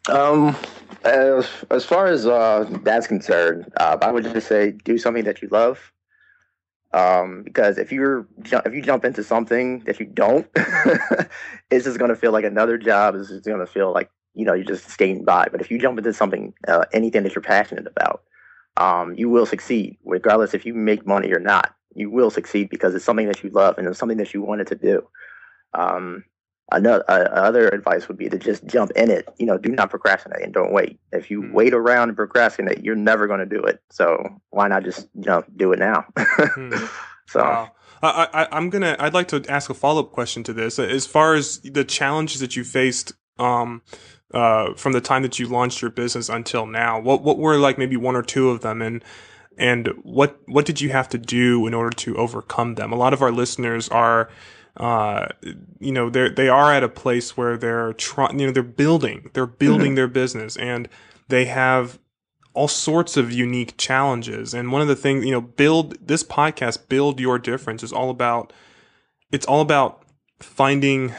Um, 0.09 0.57
as, 1.05 1.49
as 1.71 1.85
far 1.85 2.07
as 2.07 2.27
uh, 2.27 2.69
that's 2.83 3.07
concerned, 3.07 3.73
uh, 3.79 3.99
I 4.01 4.11
would 4.11 4.25
just 4.25 4.49
say 4.49 4.73
do 4.73 4.99
something 4.99 5.25
that 5.25 5.43
you 5.43 5.49
love. 5.49 5.93
Um, 6.95 7.43
because 7.43 7.79
if 7.79 7.91
you're 7.91 8.27
if 8.45 8.75
you 8.75 8.83
jump 8.83 9.07
into 9.07 9.25
something 9.25 9.81
that 9.81 9.99
you 9.99 10.05
don't, 10.05 10.47
it's 11.71 11.87
just 11.87 11.99
gonna 11.99 12.15
feel 12.15 12.33
like 12.33 12.45
another 12.45 12.77
job. 12.77 13.15
It's 13.15 13.31
just 13.31 13.47
gonna 13.47 13.67
feel 13.67 13.93
like 13.93 14.11
you 14.35 14.45
know 14.45 14.53
you're 14.53 14.67
just 14.67 14.91
skating 14.91 15.25
by. 15.25 15.49
But 15.51 15.63
if 15.63 15.71
you 15.71 15.79
jump 15.79 15.97
into 15.97 16.13
something, 16.13 16.53
uh, 16.69 16.85
anything 16.93 17.23
that 17.23 17.35
you're 17.35 17.43
passionate 17.43 17.87
about, 17.87 18.25
um, 18.77 19.15
you 19.15 19.31
will 19.31 19.47
succeed, 19.47 19.97
regardless 20.05 20.53
if 20.53 20.67
you 20.67 20.75
make 20.75 21.07
money 21.07 21.33
or 21.33 21.41
not. 21.41 21.75
You 21.95 22.11
will 22.11 22.31
succeed 22.31 22.69
because 22.69 22.95
it's 22.95 23.05
something 23.05 23.27
that 23.27 23.43
you 23.43 23.51
love 23.51 23.79
and 23.79 23.87
it's 23.87 23.99
something 23.99 24.19
that 24.19 24.35
you 24.35 24.43
wanted 24.43 24.67
to 24.69 24.75
do. 24.75 25.07
Um, 25.75 26.25
another 26.71 27.05
uh, 27.09 27.29
other 27.33 27.69
advice 27.69 28.09
would 28.09 28.17
be 28.17 28.29
to 28.29 28.39
just 28.39 28.65
jump 28.67 28.91
in 28.93 29.11
it. 29.11 29.29
You 29.39 29.47
know, 29.47 29.59
do 29.59 29.71
not 29.71 29.91
procrastinate 29.91 30.43
and 30.43 30.53
don't 30.53 30.73
wait. 30.73 30.99
If 31.13 31.31
you 31.31 31.43
mm. 31.43 31.53
wait 31.53 31.75
around 31.75 32.09
and 32.09 32.17
procrastinate, 32.17 32.85
you're 32.85 32.97
never 32.97 33.27
going 33.27 33.41
to 33.41 33.47
do 33.47 33.63
it. 33.63 33.81
So 33.91 34.41
why 34.51 34.69
not 34.69 34.85
just 34.85 35.09
you 35.15 35.25
know 35.25 35.45
do 35.57 35.73
it 35.73 35.79
now? 35.79 36.05
mm. 36.17 36.91
So. 37.29 37.41
Wow. 37.41 37.73
I, 38.03 38.47
I, 38.51 38.57
am 38.59 38.69
gonna. 38.69 38.97
I'd 38.99 39.15
like 39.15 39.29
to 39.29 39.43
ask 39.49 39.71
a 39.71 39.75
follow 39.75 40.03
up 40.03 40.11
question 40.11 40.43
to 40.45 40.53
this. 40.53 40.79
As 40.79 41.07
far 41.07 41.35
as 41.35 41.61
the 41.61 41.85
challenges 41.85 42.41
that 42.41 42.57
you 42.57 42.65
faced, 42.65 43.13
um, 43.39 43.81
uh, 44.35 44.75
from 44.75 44.93
the 44.93 45.01
time 45.01 45.23
that 45.23 45.39
you 45.39 45.47
launched 45.47 45.81
your 45.83 45.91
business 45.91 46.29
until 46.29 46.67
now, 46.67 46.99
what 46.99 47.23
what 47.23 47.39
were 47.39 47.57
like 47.59 47.79
maybe 47.79 47.97
one 47.97 48.17
or 48.17 48.23
two 48.23 48.51
of 48.51 48.61
them, 48.61 48.83
and 48.83 49.05
and 49.57 49.89
what 50.03 50.37
what 50.47 50.67
did 50.67 50.81
you 50.81 50.91
have 50.91 51.09
to 51.11 51.19
do 51.19 51.67
in 51.67 51.75
order 51.75 51.97
to 51.99 52.17
overcome 52.17 52.75
them? 52.75 52.93
A 52.93 52.97
lot 52.97 53.13
of 53.13 53.23
our 53.23 53.31
listeners 53.31 53.89
are 53.89 54.29
uh, 54.77 55.29
you 55.79 55.93
know, 55.93 56.09
they 56.09 56.31
they 56.31 56.49
are 56.49 56.73
at 56.73 56.83
a 56.83 56.89
place 56.89 57.37
where 57.37 57.57
they're 57.57 57.93
trying, 57.95 58.39
you 58.39 58.47
know, 58.47 58.53
they're 58.53 58.63
building, 58.63 59.31
they're 59.35 59.47
building 59.47 59.89
mm-hmm. 59.89 59.97
their 59.97 60.09
business, 60.09 60.57
and 60.57 60.89
they 61.29 61.45
have 61.45 61.99
all 62.55 62.69
sorts 62.69 63.17
of 63.17 63.33
unique 63.33 63.77
challenges. 63.77 64.55
And 64.55 64.73
one 64.73 64.83
of 64.83 64.89
the 64.89 64.97
things, 64.97 65.25
you 65.25 65.31
know, 65.31 65.41
build 65.41 65.97
this 66.07 66.23
podcast, 66.25 66.89
build 66.89 67.21
your 67.21 67.39
difference, 67.39 67.83
is 67.83 67.93
all 67.93 68.11
about. 68.11 68.53
It's 69.31 69.47
all 69.47 69.63
about 69.63 70.03
finding 70.41 71.15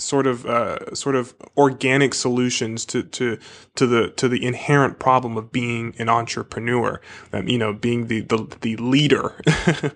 sort 0.00 0.26
of 0.26 0.46
uh, 0.46 0.94
sort 0.94 1.14
of 1.14 1.34
organic 1.56 2.14
solutions 2.14 2.84
to 2.86 3.02
to 3.02 3.38
to 3.76 3.86
the 3.86 4.10
to 4.10 4.28
the 4.28 4.44
inherent 4.44 4.98
problem 4.98 5.36
of 5.36 5.52
being 5.52 5.94
an 5.98 6.08
entrepreneur. 6.08 7.00
Um, 7.32 7.48
you 7.48 7.58
know, 7.58 7.72
being 7.72 8.06
the 8.08 8.20
the, 8.22 8.56
the 8.60 8.76
leader 8.76 9.40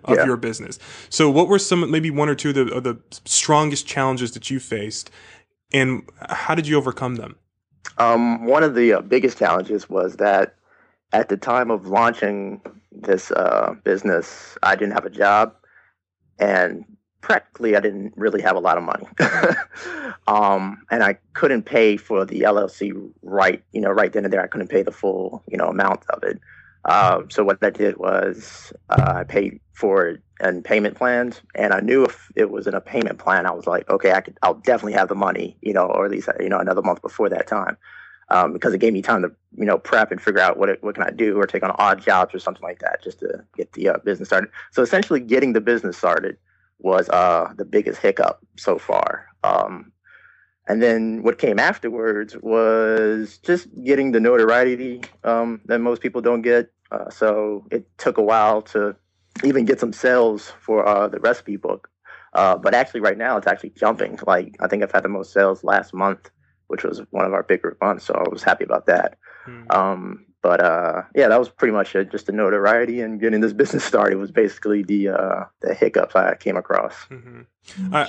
of 0.04 0.16
yeah. 0.16 0.24
your 0.24 0.36
business. 0.36 0.78
So, 1.08 1.30
what 1.30 1.48
were 1.48 1.58
some 1.58 1.90
maybe 1.90 2.10
one 2.10 2.28
or 2.28 2.34
two 2.34 2.50
of 2.50 2.54
the, 2.54 2.74
of 2.74 2.84
the 2.84 2.98
strongest 3.24 3.86
challenges 3.86 4.32
that 4.32 4.50
you 4.50 4.60
faced, 4.60 5.10
and 5.72 6.08
how 6.28 6.54
did 6.54 6.66
you 6.66 6.76
overcome 6.76 7.16
them? 7.16 7.36
Um, 7.98 8.46
one 8.46 8.62
of 8.62 8.74
the 8.74 8.94
uh, 8.94 9.00
biggest 9.00 9.38
challenges 9.38 9.88
was 9.88 10.16
that 10.16 10.54
at 11.12 11.28
the 11.28 11.36
time 11.36 11.70
of 11.70 11.86
launching 11.86 12.60
this 12.90 13.30
uh, 13.30 13.74
business, 13.84 14.58
I 14.62 14.74
didn't 14.74 14.94
have 14.94 15.06
a 15.06 15.10
job, 15.10 15.54
and 16.38 16.84
practically 17.24 17.74
I 17.74 17.80
didn't 17.80 18.12
really 18.16 18.42
have 18.42 18.54
a 18.54 18.60
lot 18.60 18.76
of 18.76 18.84
money. 18.84 19.08
um, 20.26 20.84
and 20.90 21.02
I 21.02 21.14
couldn't 21.32 21.62
pay 21.62 21.96
for 21.96 22.26
the 22.26 22.42
LLC 22.42 23.10
right, 23.22 23.64
you 23.72 23.80
know, 23.80 23.90
right 23.90 24.12
then 24.12 24.24
and 24.24 24.32
there. 24.32 24.42
I 24.42 24.46
couldn't 24.46 24.68
pay 24.68 24.82
the 24.82 24.92
full, 24.92 25.42
you 25.48 25.56
know, 25.56 25.68
amount 25.68 26.04
of 26.10 26.22
it. 26.22 26.38
Um, 26.84 27.30
so 27.30 27.42
what 27.42 27.64
I 27.64 27.70
did 27.70 27.96
was 27.96 28.74
uh, 28.90 29.14
I 29.16 29.24
paid 29.24 29.58
for 29.72 30.06
it 30.06 30.20
in 30.40 30.62
payment 30.62 30.96
plans, 30.96 31.40
and 31.54 31.72
I 31.72 31.80
knew 31.80 32.04
if 32.04 32.30
it 32.36 32.50
was 32.50 32.66
in 32.66 32.74
a 32.74 32.80
payment 32.80 33.18
plan, 33.18 33.46
I 33.46 33.52
was 33.52 33.66
like, 33.66 33.88
okay, 33.88 34.12
I 34.12 34.20
could, 34.20 34.36
I'll 34.42 34.54
definitely 34.54 34.92
have 34.92 35.08
the 35.08 35.14
money, 35.14 35.56
you 35.62 35.72
know, 35.72 35.86
or 35.86 36.04
at 36.04 36.10
least 36.10 36.28
you 36.40 36.50
know 36.50 36.58
another 36.58 36.82
month 36.82 37.00
before 37.00 37.30
that 37.30 37.46
time, 37.46 37.78
um, 38.28 38.52
because 38.52 38.74
it 38.74 38.78
gave 38.78 38.92
me 38.92 39.00
time 39.00 39.22
to 39.22 39.32
you 39.56 39.64
know 39.64 39.78
prep 39.78 40.12
and 40.12 40.20
figure 40.20 40.42
out 40.42 40.58
what 40.58 40.68
it, 40.68 40.82
what 40.82 40.94
can 40.94 41.04
I 41.04 41.10
do 41.10 41.38
or 41.40 41.46
take 41.46 41.62
on 41.62 41.70
odd 41.78 42.02
jobs 42.02 42.34
or 42.34 42.38
something 42.38 42.62
like 42.62 42.80
that 42.80 43.02
just 43.02 43.20
to 43.20 43.42
get 43.56 43.72
the 43.72 43.88
uh, 43.88 43.98
business 44.04 44.28
started. 44.28 44.50
So 44.72 44.82
essentially, 44.82 45.20
getting 45.20 45.54
the 45.54 45.62
business 45.62 45.96
started 45.96 46.36
was 46.78 47.08
uh, 47.08 47.52
the 47.56 47.64
biggest 47.64 48.00
hiccup 48.00 48.40
so 48.56 48.78
far. 48.78 49.26
Um, 49.42 49.92
and 50.66 50.82
then 50.82 51.22
what 51.22 51.38
came 51.38 51.58
afterwards 51.58 52.36
was 52.40 53.38
just 53.38 53.68
getting 53.84 54.12
the 54.12 54.20
notoriety 54.20 55.02
um, 55.22 55.60
that 55.66 55.80
most 55.80 56.00
people 56.00 56.20
don't 56.20 56.42
get. 56.42 56.70
Uh, 56.90 57.10
so 57.10 57.66
it 57.70 57.86
took 57.98 58.18
a 58.18 58.22
while 58.22 58.62
to 58.62 58.96
even 59.42 59.64
get 59.64 59.80
some 59.80 59.92
sales 59.92 60.52
for 60.60 60.86
uh, 60.86 61.08
the 61.08 61.20
recipe 61.20 61.56
book. 61.56 61.90
Uh, 62.32 62.56
but 62.56 62.74
actually, 62.74 63.00
right 63.00 63.18
now, 63.18 63.36
it's 63.36 63.46
actually 63.46 63.70
jumping. 63.70 64.18
Like, 64.26 64.56
I 64.60 64.66
think 64.66 64.82
I've 64.82 64.92
had 64.92 65.04
the 65.04 65.08
most 65.08 65.32
sales 65.32 65.62
last 65.62 65.94
month, 65.94 66.30
which 66.66 66.82
was 66.82 67.00
one 67.10 67.24
of 67.24 67.32
our 67.32 67.42
bigger 67.42 67.76
months. 67.80 68.04
So 68.04 68.14
I 68.14 68.28
was 68.28 68.42
happy 68.42 68.64
about 68.64 68.86
that. 68.86 69.18
Mm. 69.46 69.72
Um, 69.72 70.26
but 70.44 70.60
uh, 70.60 71.02
yeah, 71.14 71.28
that 71.28 71.38
was 71.38 71.48
pretty 71.48 71.72
much 71.72 71.96
it. 71.96 72.10
Just 72.10 72.26
the 72.26 72.32
notoriety 72.32 73.00
and 73.00 73.18
getting 73.18 73.40
this 73.40 73.52
business 73.62 73.82
started 73.82 74.18
was 74.18 74.30
basically 74.30 74.82
the 74.82 75.08
uh, 75.08 75.44
the 75.62 75.74
hiccups 75.74 76.14
I 76.14 76.36
came 76.36 76.56
across. 76.56 76.92
Mm-hmm. 77.06 77.94
Uh, 77.94 78.06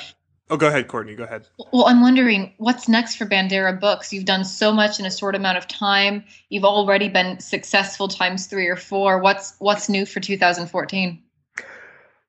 oh, 0.49 0.57
go 0.57 0.67
ahead, 0.67 0.89
Courtney. 0.89 1.15
Go 1.15 1.23
ahead. 1.23 1.47
Well, 1.71 1.85
I'm 1.85 2.01
wondering 2.01 2.53
what's 2.57 2.89
next 2.89 3.15
for 3.15 3.25
Bandiera 3.25 3.79
Books. 3.79 4.11
You've 4.11 4.25
done 4.25 4.43
so 4.43 4.73
much 4.73 4.99
in 4.99 5.05
a 5.05 5.11
short 5.11 5.33
amount 5.33 5.57
of 5.57 5.69
time. 5.69 6.25
You've 6.49 6.65
already 6.65 7.07
been 7.07 7.39
successful 7.39 8.09
times 8.09 8.47
three 8.47 8.67
or 8.67 8.75
four. 8.75 9.19
What's 9.19 9.55
what's 9.59 9.87
new 9.87 10.05
for 10.05 10.19
2014? 10.19 11.23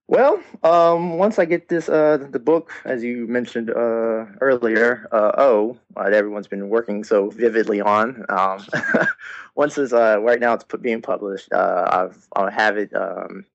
Well, 0.08 0.40
um, 0.62 1.18
once 1.18 1.38
I 1.40 1.46
get 1.46 1.68
this, 1.68 1.88
uh, 1.88 2.28
the 2.30 2.38
book, 2.38 2.70
as 2.84 3.02
you 3.02 3.26
mentioned 3.26 3.70
uh, 3.70 4.26
earlier, 4.40 5.08
uh, 5.10 5.32
oh, 5.36 5.78
that 5.96 6.12
everyone's 6.12 6.46
been 6.46 6.68
working 6.68 7.02
so 7.02 7.30
vividly 7.30 7.80
on. 7.80 8.24
Um, 8.28 8.64
once 9.56 9.76
it's 9.76 9.92
uh, 9.92 10.20
right 10.20 10.38
now, 10.38 10.54
it's 10.54 10.64
being 10.80 11.02
published. 11.02 11.52
Uh, 11.52 11.88
I've 11.90 12.28
I 12.36 12.52
have 12.52 12.76
it 12.76 12.94
um, 12.94 13.46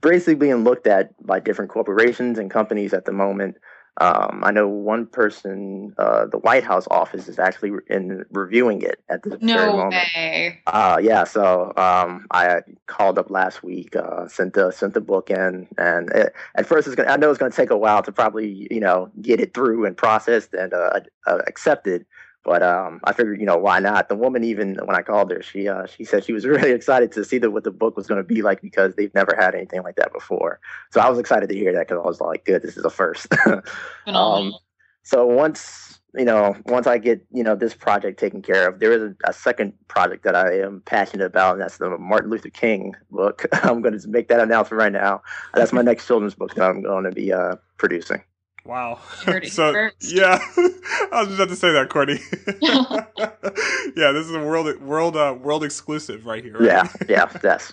basically 0.00 0.36
being 0.36 0.62
looked 0.62 0.86
at 0.86 1.10
by 1.26 1.40
different 1.40 1.72
corporations 1.72 2.38
and 2.38 2.52
companies 2.52 2.94
at 2.94 3.04
the 3.04 3.12
moment. 3.12 3.56
Um, 4.00 4.42
I 4.44 4.52
know 4.52 4.68
one 4.68 5.06
person, 5.06 5.94
uh, 5.98 6.26
the 6.26 6.38
White 6.38 6.62
House 6.62 6.86
office 6.88 7.26
is 7.26 7.38
actually 7.38 7.72
in 7.88 8.24
reviewing 8.30 8.80
it 8.82 9.02
at 9.08 9.24
this 9.24 9.40
no 9.40 9.54
very 9.54 9.72
moment. 9.72 10.08
way. 10.14 10.60
Uh, 10.68 10.98
yeah, 11.02 11.24
so 11.24 11.72
um, 11.76 12.26
I 12.30 12.60
called 12.86 13.18
up 13.18 13.28
last 13.28 13.64
week, 13.64 13.96
uh, 13.96 14.28
sent 14.28 14.54
the 14.54 14.70
sent 14.70 14.94
the 14.94 15.00
book 15.00 15.30
in, 15.30 15.66
and 15.76 16.10
it, 16.10 16.32
at 16.54 16.66
first 16.66 16.86
it's 16.86 16.94
gonna. 16.94 17.10
I 17.10 17.16
know 17.16 17.28
it's 17.30 17.38
gonna 17.38 17.50
take 17.50 17.70
a 17.70 17.76
while 17.76 18.02
to 18.02 18.12
probably 18.12 18.68
you 18.70 18.80
know 18.80 19.10
get 19.20 19.40
it 19.40 19.52
through 19.52 19.84
and 19.84 19.96
processed 19.96 20.54
and 20.54 20.72
uh, 20.72 21.00
uh, 21.26 21.38
accepted. 21.48 22.06
But 22.44 22.62
um, 22.62 23.00
I 23.04 23.12
figured, 23.12 23.40
you 23.40 23.46
know, 23.46 23.58
why 23.58 23.78
not? 23.80 24.08
The 24.08 24.16
woman, 24.16 24.44
even 24.44 24.76
when 24.84 24.96
I 24.96 25.02
called 25.02 25.30
her, 25.30 25.42
she 25.42 25.68
uh, 25.68 25.86
she 25.86 26.04
said 26.04 26.24
she 26.24 26.32
was 26.32 26.46
really 26.46 26.70
excited 26.70 27.12
to 27.12 27.24
see 27.24 27.38
the, 27.38 27.50
what 27.50 27.64
the 27.64 27.70
book 27.70 27.96
was 27.96 28.06
going 28.06 28.20
to 28.20 28.26
be 28.26 28.42
like 28.42 28.60
because 28.60 28.94
they've 28.94 29.14
never 29.14 29.36
had 29.38 29.54
anything 29.54 29.82
like 29.82 29.96
that 29.96 30.12
before. 30.12 30.60
So 30.90 31.00
I 31.00 31.10
was 31.10 31.18
excited 31.18 31.48
to 31.48 31.54
hear 31.54 31.72
that 31.72 31.88
because 31.88 32.02
I 32.02 32.06
was 32.06 32.20
like, 32.20 32.44
good, 32.44 32.62
this 32.62 32.76
is 32.76 32.84
a 32.84 32.90
first. 32.90 33.26
um, 34.06 34.54
so 35.02 35.26
once 35.26 35.98
you 36.14 36.24
know, 36.24 36.56
once 36.66 36.86
I 36.86 36.98
get 36.98 37.24
you 37.32 37.42
know 37.42 37.54
this 37.54 37.74
project 37.74 38.18
taken 38.18 38.40
care 38.40 38.68
of, 38.68 38.80
there 38.80 38.92
is 38.92 39.02
a, 39.02 39.14
a, 39.28 39.32
second 39.32 39.74
project 39.88 40.24
that 40.24 40.34
I 40.34 40.58
am 40.60 40.82
passionate 40.86 41.26
about, 41.26 41.54
and 41.54 41.62
that's 41.62 41.78
the 41.78 41.98
Martin 41.98 42.30
Luther 42.30 42.48
King 42.48 42.94
book. 43.10 43.44
I'm 43.52 43.82
going 43.82 43.98
to 43.98 44.08
make 44.08 44.28
that 44.28 44.40
announcement 44.40 44.80
right 44.80 44.92
now. 44.92 45.22
That's 45.54 45.72
my 45.72 45.82
next 45.82 46.06
children's 46.06 46.34
book 46.34 46.54
that 46.54 46.68
I'm 46.68 46.82
going 46.82 47.04
to 47.04 47.12
be 47.12 47.32
uh, 47.32 47.56
producing. 47.76 48.22
Wow. 48.64 48.98
so 49.48 49.88
yeah, 50.00 50.38
I 50.56 51.08
was 51.12 51.28
just 51.28 51.40
about 51.40 51.48
to 51.48 51.56
say 51.56 51.72
that, 51.72 51.88
Courtney. 51.88 52.18
yeah, 53.96 54.12
this 54.12 54.26
is 54.26 54.34
a 54.34 54.40
world 54.40 54.80
world 54.80 55.16
uh, 55.16 55.34
world 55.40 55.64
exclusive 55.64 56.26
right 56.26 56.44
here. 56.44 56.58
Right? 56.58 56.64
Yeah, 56.64 56.92
yeah, 57.08 57.38
yes. 57.42 57.72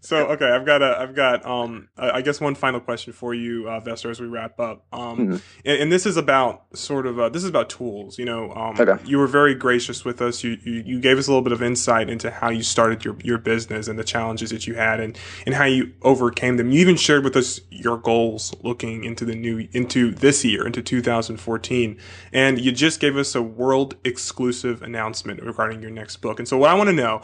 so 0.00 0.28
okay, 0.28 0.50
I've 0.50 0.64
got 0.64 0.80
a 0.80 0.98
I've 0.98 1.14
got 1.14 1.44
um 1.44 1.88
I 1.98 2.22
guess 2.22 2.40
one 2.40 2.54
final 2.54 2.80
question 2.80 3.12
for 3.12 3.34
you, 3.34 3.68
uh, 3.68 3.80
Vester, 3.80 4.10
as 4.10 4.20
we 4.20 4.26
wrap 4.26 4.58
up. 4.58 4.86
Um, 4.92 5.18
mm-hmm. 5.18 5.36
and, 5.64 5.82
and, 5.82 5.92
this 5.92 6.06
is 6.06 6.16
about 6.16 6.64
sort 6.74 7.06
of 7.06 7.18
uh, 7.18 7.28
this 7.28 7.42
is 7.42 7.50
about 7.50 7.68
tools. 7.68 8.18
You 8.18 8.24
know, 8.24 8.52
um, 8.54 8.80
okay. 8.80 9.02
you 9.04 9.18
were 9.18 9.26
very 9.26 9.54
gracious 9.54 10.04
with 10.04 10.22
us. 10.22 10.42
You, 10.42 10.56
you 10.62 10.82
you 10.86 11.00
gave 11.00 11.18
us 11.18 11.26
a 11.26 11.30
little 11.30 11.42
bit 11.42 11.52
of 11.52 11.62
insight 11.62 12.08
into 12.08 12.30
how 12.30 12.48
you 12.48 12.62
started 12.62 13.04
your 13.04 13.16
your 13.22 13.38
business 13.38 13.86
and 13.86 13.98
the 13.98 14.04
challenges 14.04 14.48
that 14.50 14.66
you 14.66 14.74
had 14.74 14.98
and 15.00 15.18
and 15.44 15.54
how 15.54 15.64
you 15.64 15.92
overcame 16.02 16.56
them. 16.56 16.72
You 16.72 16.80
even 16.80 16.96
shared 16.96 17.22
with 17.22 17.36
us 17.36 17.60
your 17.70 17.98
goals 17.98 18.54
looking 18.62 19.04
into 19.04 19.26
the 19.26 19.34
new 19.34 19.68
in 19.72 19.89
into 19.90 20.12
this 20.12 20.44
year, 20.44 20.66
into 20.66 20.82
2014. 20.82 21.98
And 22.32 22.60
you 22.60 22.72
just 22.72 23.00
gave 23.00 23.16
us 23.16 23.34
a 23.34 23.42
world 23.42 23.96
exclusive 24.04 24.82
announcement 24.82 25.42
regarding 25.42 25.82
your 25.82 25.90
next 25.90 26.18
book. 26.18 26.38
And 26.38 26.46
so, 26.46 26.56
what 26.58 26.70
I 26.70 26.74
want 26.74 26.88
to 26.88 26.94
know 26.94 27.22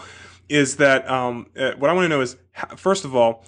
is 0.49 0.77
that 0.77 1.09
um, 1.11 1.47
uh, 1.57 1.73
what 1.73 1.91
I 1.91 1.93
want 1.93 2.05
to 2.05 2.09
know 2.09 2.21
is 2.21 2.37
first 2.77 3.05
of 3.05 3.15
all, 3.15 3.45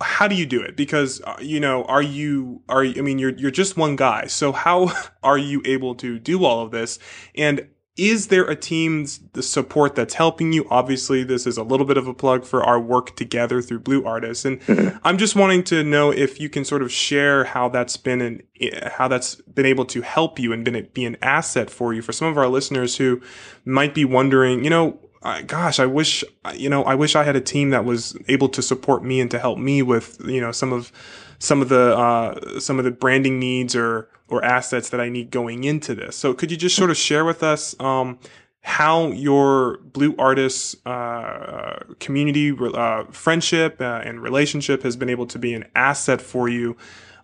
how 0.00 0.28
do 0.28 0.34
you 0.34 0.46
do 0.46 0.62
it? 0.62 0.76
Because 0.76 1.20
uh, 1.22 1.36
you 1.40 1.60
know, 1.60 1.84
are 1.84 2.02
you 2.02 2.62
are 2.68 2.84
you, 2.84 2.94
I 2.98 3.02
mean, 3.02 3.18
you're 3.18 3.34
you're 3.36 3.50
just 3.50 3.76
one 3.76 3.96
guy, 3.96 4.26
so 4.26 4.52
how 4.52 4.92
are 5.22 5.38
you 5.38 5.62
able 5.64 5.94
to 5.96 6.18
do 6.18 6.44
all 6.44 6.62
of 6.62 6.70
this? 6.70 6.98
And 7.34 7.68
is 7.96 8.26
there 8.26 8.44
a 8.44 8.54
team's 8.54 9.18
the 9.32 9.42
support 9.42 9.94
that's 9.94 10.14
helping 10.14 10.52
you? 10.52 10.66
Obviously, 10.70 11.24
this 11.24 11.46
is 11.46 11.56
a 11.56 11.62
little 11.62 11.86
bit 11.86 11.96
of 11.96 12.06
a 12.06 12.12
plug 12.12 12.44
for 12.44 12.62
our 12.62 12.78
work 12.78 13.16
together 13.16 13.62
through 13.62 13.80
Blue 13.80 14.04
Artists, 14.04 14.44
and 14.44 14.60
mm-hmm. 14.60 14.98
I'm 15.02 15.16
just 15.16 15.34
wanting 15.34 15.64
to 15.64 15.82
know 15.82 16.10
if 16.10 16.38
you 16.38 16.50
can 16.50 16.64
sort 16.64 16.82
of 16.82 16.92
share 16.92 17.44
how 17.44 17.70
that's 17.70 17.96
been 17.96 18.20
and 18.20 18.42
eh, 18.60 18.90
how 18.90 19.08
that's 19.08 19.36
been 19.36 19.66
able 19.66 19.86
to 19.86 20.02
help 20.02 20.38
you 20.38 20.52
and 20.52 20.64
been 20.64 20.74
it 20.74 20.92
be 20.92 21.06
an 21.06 21.16
asset 21.22 21.70
for 21.70 21.94
you 21.94 22.02
for 22.02 22.12
some 22.12 22.28
of 22.28 22.36
our 22.36 22.48
listeners 22.48 22.96
who 22.96 23.22
might 23.64 23.94
be 23.94 24.04
wondering, 24.04 24.62
you 24.62 24.70
know, 24.70 24.98
gosh, 25.46 25.80
I 25.80 25.86
wish, 25.86 26.22
you 26.54 26.68
know, 26.68 26.84
I 26.84 26.94
wish 26.94 27.16
I 27.16 27.24
had 27.24 27.34
a 27.34 27.40
team 27.40 27.70
that 27.70 27.84
was 27.84 28.16
able 28.28 28.48
to 28.50 28.62
support 28.62 29.04
me 29.04 29.20
and 29.20 29.30
to 29.30 29.38
help 29.38 29.58
me 29.58 29.82
with, 29.82 30.20
you 30.24 30.40
know, 30.40 30.52
some 30.52 30.72
of, 30.72 30.92
some 31.38 31.62
of 31.62 31.68
the, 31.68 31.96
uh, 31.96 32.60
some 32.60 32.78
of 32.78 32.84
the 32.84 32.90
branding 32.90 33.38
needs 33.38 33.74
or, 33.74 34.08
or 34.28 34.44
assets 34.44 34.90
that 34.90 35.00
I 35.00 35.08
need 35.08 35.30
going 35.30 35.64
into 35.64 35.94
this. 35.94 36.16
So 36.16 36.34
could 36.34 36.50
you 36.50 36.56
just 36.56 36.76
sort 36.76 36.90
of 36.90 36.96
share 36.96 37.24
with 37.24 37.42
us, 37.42 37.78
um, 37.80 38.18
how 38.60 39.08
your 39.08 39.78
blue 39.78 40.14
artists 40.18 40.74
uh, 40.84 41.78
community 42.00 42.52
uh, 42.74 43.04
friendship 43.12 43.80
uh, 43.80 44.02
and 44.04 44.20
relationship 44.20 44.82
has 44.82 44.96
been 44.96 45.08
able 45.08 45.26
to 45.26 45.38
be 45.38 45.54
an 45.54 45.64
asset 45.76 46.20
for 46.20 46.48
you 46.48 46.76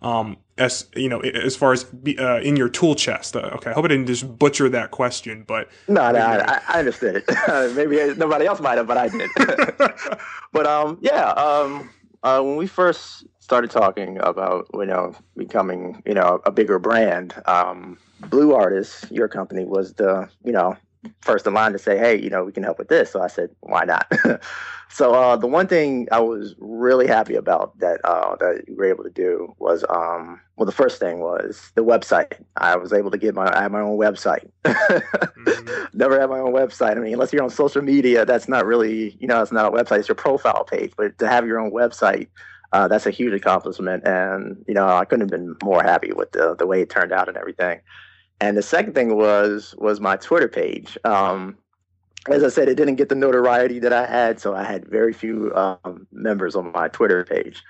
um, 0.03 0.37
as 0.59 0.87
you 0.95 1.09
know, 1.09 1.21
as 1.21 1.57
far 1.57 1.73
as 1.73 1.85
be, 1.85 2.19
uh, 2.19 2.39
in 2.41 2.57
your 2.57 2.69
tool 2.69 2.95
chest. 2.95 3.37
Uh, 3.37 3.51
okay, 3.55 3.71
I 3.71 3.73
hope 3.73 3.85
I 3.85 3.89
didn't 3.89 4.07
just 4.07 4.39
butcher 4.39 4.69
that 4.69 4.91
question, 4.91 5.45
but 5.47 5.69
no, 5.89 6.11
no, 6.11 6.21
I, 6.21 6.61
I 6.69 6.79
understood 6.81 7.25
it. 7.27 7.75
Maybe 7.75 8.15
nobody 8.19 8.47
else 8.47 8.61
might 8.61 8.79
have, 8.79 8.87
but 8.87 8.99
I 8.99 9.09
did. 9.09 9.31
but 10.53 10.67
um, 10.67 10.99
yeah, 11.01 11.31
um, 11.31 11.91
uh, 12.23 12.41
when 12.41 12.57
we 12.57 12.67
first 12.67 13.27
started 13.43 13.71
talking 13.73 14.19
about 14.19 14.69
you 14.73 14.87
know 14.87 15.15
becoming 15.37 16.01
you 16.07 16.15
know 16.15 16.41
a 16.47 16.53
bigger 16.53 16.79
brand, 16.79 17.35
um, 17.47 17.99
Blue 18.29 18.55
Artists, 18.55 19.11
your 19.11 19.29
company 19.29 19.65
was 19.65 19.95
the 19.95 20.29
you 20.45 20.53
know 20.53 20.77
first 21.21 21.47
in 21.47 21.55
line 21.55 21.73
to 21.73 21.79
say, 21.79 21.99
hey, 21.99 22.21
you 22.21 22.31
know, 22.31 22.45
we 22.45 22.53
can 22.53 22.63
help 22.63 22.79
with 22.79 22.89
this. 22.89 23.11
So 23.11 23.21
I 23.21 23.27
said, 23.27 23.51
why 23.61 23.85
not? 23.85 24.11
so 24.89 25.15
uh, 25.15 25.37
the 25.37 25.47
one 25.47 25.67
thing 25.67 26.07
I 26.13 26.21
was 26.21 26.55
really 26.59 27.07
happy 27.07 27.35
about 27.35 27.77
that 27.81 28.01
uh, 28.05 28.37
that 28.37 28.65
you 28.69 28.77
were 28.77 28.85
able 28.85 29.05
to 29.05 29.11
do 29.11 29.53
was, 29.59 29.85
um, 29.89 30.41
well, 30.57 30.67
the 30.67 30.73
first 30.73 31.01
thing 31.01 31.19
was 31.19 31.73
the 31.75 31.85
website. 31.85 32.35
I 32.57 32.77
was 32.77 32.93
able 32.93 33.11
to 33.11 33.19
get 33.19 33.35
my 33.35 33.53
I 33.57 33.63
had 33.63 33.73
my 33.73 33.81
own 33.81 33.99
website. 33.99 34.49
mm-hmm. 34.65 35.85
Never 35.99 36.21
had 36.21 36.31
my 36.31 36.39
own 36.39 36.53
website. 36.53 36.97
I 36.97 37.01
mean, 37.01 37.15
unless 37.15 37.33
you're 37.33 37.43
on 37.43 37.51
social 37.51 37.83
media, 37.83 38.25
that's 38.25 38.49
not 38.49 38.65
really, 38.65 39.17
you 39.21 39.27
know, 39.27 39.43
it's 39.43 39.53
not 39.53 39.67
a 39.67 39.77
website. 39.77 39.99
It's 39.99 40.09
your 40.09 40.15
profile 40.15 40.65
page. 40.65 40.93
But 40.97 41.19
to 41.19 41.29
have 41.29 41.47
your 41.47 41.59
own 41.59 41.73
website. 41.73 42.29
Uh, 42.73 42.89
that's 42.89 43.07
a 43.07 43.11
huge 43.11 43.35
accomplishment, 43.35 44.07
and 44.07 44.65
you 44.67 44.75
know 44.75 44.89
I 44.89 45.05
couldn't 45.05 45.21
have 45.21 45.31
been 45.31 45.57
more 45.63 45.83
happy 45.83 46.13
with 46.13 46.33
the 46.33 46.55
the 46.57 46.67
way 46.67 46.81
it 46.81 46.91
turned 46.91 47.13
out 47.13 47.29
and 47.29 47.37
everything. 47.37 47.81
And 48.41 48.57
the 48.57 48.63
second 48.63 48.95
thing 48.95 49.17
was 49.17 49.75
was 49.79 50.01
my 50.01 50.17
Twitter 50.17 50.49
page. 50.49 50.97
Um, 51.05 51.59
as 52.31 52.45
I 52.45 52.49
said, 52.49 52.69
it 52.69 52.77
didn't 52.77 52.97
get 52.97 53.09
the 53.09 53.15
notoriety 53.15 53.79
that 53.81 53.93
I 53.93 54.07
had, 54.07 54.41
so 54.41 54.55
I 54.55 54.65
had 54.65 54.89
very 54.89 55.13
few 55.13 55.53
um, 55.55 56.07
members 56.13 56.55
on 56.55 56.73
my 56.73 56.89
Twitter 56.89 57.25
page. 57.25 57.63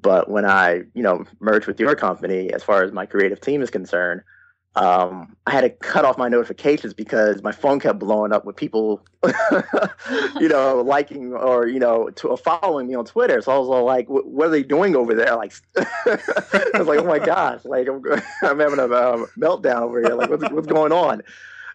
But 0.00 0.30
when 0.30 0.46
I, 0.46 0.82
you 0.94 1.02
know, 1.02 1.24
merged 1.40 1.66
with 1.66 1.78
your 1.78 1.94
company, 1.94 2.52
as 2.52 2.62
far 2.62 2.82
as 2.82 2.92
my 2.92 3.04
creative 3.04 3.40
team 3.40 3.60
is 3.60 3.70
concerned, 3.70 4.22
um, 4.76 5.36
I 5.46 5.50
had 5.50 5.62
to 5.62 5.70
cut 5.70 6.04
off 6.04 6.16
my 6.16 6.28
notifications 6.28 6.94
because 6.94 7.42
my 7.42 7.50
phone 7.50 7.80
kept 7.80 7.98
blowing 7.98 8.32
up 8.32 8.44
with 8.44 8.54
people, 8.54 9.04
you 10.38 10.48
know, 10.48 10.80
liking 10.86 11.32
or 11.32 11.66
you 11.66 11.80
know, 11.80 12.10
to, 12.10 12.36
following 12.36 12.86
me 12.86 12.94
on 12.94 13.04
Twitter. 13.04 13.40
So 13.40 13.52
I 13.52 13.58
was 13.58 13.68
all 13.68 13.84
like, 13.84 14.06
"What 14.08 14.46
are 14.46 14.50
they 14.50 14.62
doing 14.62 14.94
over 14.94 15.12
there?" 15.12 15.34
Like, 15.34 15.52
I 15.76 16.70
was 16.74 16.86
like, 16.86 17.00
"Oh 17.00 17.04
my 17.04 17.18
gosh!" 17.18 17.64
Like 17.64 17.88
I'm, 17.88 18.00
I'm 18.42 18.60
having 18.60 18.78
a 18.78 18.86
meltdown 19.38 19.82
over 19.82 20.02
here. 20.02 20.14
Like, 20.14 20.30
what's 20.30 20.48
what's 20.50 20.68
going 20.68 20.92
on? 20.92 21.22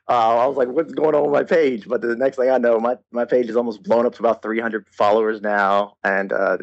Uh, 0.07 0.37
I 0.37 0.45
was 0.45 0.55
like, 0.55 0.69
"What's 0.69 0.93
going 0.93 1.15
on 1.15 1.23
with 1.23 1.33
my 1.33 1.43
page?" 1.43 1.89
But 1.89 2.01
the 2.01 2.15
next 2.15 2.37
thing 2.37 2.49
I 2.49 2.59
know, 2.59 2.79
my 2.79 2.97
my 3.11 3.25
page 3.25 3.49
is 3.49 3.57
almost 3.57 3.83
blown 3.83 4.05
up 4.05 4.13
to 4.15 4.21
about 4.21 4.41
300 4.41 4.85
followers 4.93 5.41
now, 5.41 5.97
and 6.05 6.31
uh, 6.31 6.59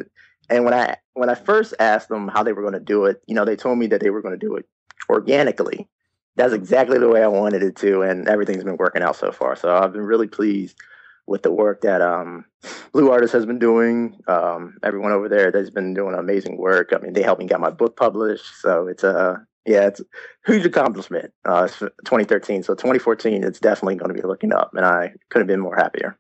and 0.48 0.64
when 0.64 0.72
I 0.72 0.96
when 1.12 1.28
I 1.28 1.34
first 1.34 1.74
asked 1.78 2.08
them 2.08 2.28
how 2.28 2.42
they 2.42 2.54
were 2.54 2.62
going 2.62 2.72
to 2.72 2.80
do 2.80 3.04
it, 3.04 3.22
you 3.26 3.34
know, 3.34 3.44
they 3.44 3.56
told 3.56 3.78
me 3.78 3.86
that 3.88 4.00
they 4.00 4.08
were 4.08 4.22
going 4.22 4.38
to 4.38 4.46
do 4.46 4.56
it 4.56 4.64
organically 5.10 5.88
that's 6.36 6.52
exactly 6.52 6.98
the 6.98 7.08
way 7.08 7.22
I 7.22 7.28
wanted 7.28 7.62
it 7.62 7.76
to, 7.76 8.02
and 8.02 8.28
everything's 8.28 8.64
been 8.64 8.76
working 8.76 9.02
out 9.02 9.16
so 9.16 9.32
far. 9.32 9.56
So 9.56 9.74
I've 9.74 9.92
been 9.92 10.02
really 10.02 10.28
pleased 10.28 10.78
with 11.26 11.42
the 11.42 11.52
work 11.52 11.82
that 11.82 12.02
um, 12.02 12.44
Blue 12.92 13.10
Artist 13.10 13.32
has 13.32 13.46
been 13.46 13.58
doing. 13.58 14.18
Um, 14.26 14.76
everyone 14.82 15.12
over 15.12 15.28
there 15.28 15.50
that's 15.50 15.70
been 15.70 15.94
doing 15.94 16.14
amazing 16.14 16.56
work. 16.56 16.90
I 16.92 16.98
mean, 16.98 17.12
they 17.12 17.22
helped 17.22 17.40
me 17.40 17.46
get 17.46 17.60
my 17.60 17.70
book 17.70 17.96
published, 17.96 18.60
so 18.60 18.88
it's 18.88 19.04
a 19.04 19.46
yeah, 19.64 19.86
it's 19.86 20.00
a 20.00 20.04
huge 20.46 20.66
accomplishment. 20.66 21.32
Uh, 21.44 21.64
it's 21.64 21.78
2013, 21.78 22.64
so 22.64 22.74
2014, 22.74 23.44
it's 23.44 23.60
definitely 23.60 23.94
going 23.94 24.08
to 24.08 24.20
be 24.20 24.26
looking 24.26 24.52
up, 24.52 24.72
and 24.74 24.84
I 24.84 25.12
couldn't 25.28 25.48
have 25.48 25.54
been 25.54 25.60
more 25.60 25.76
happier. 25.76 26.18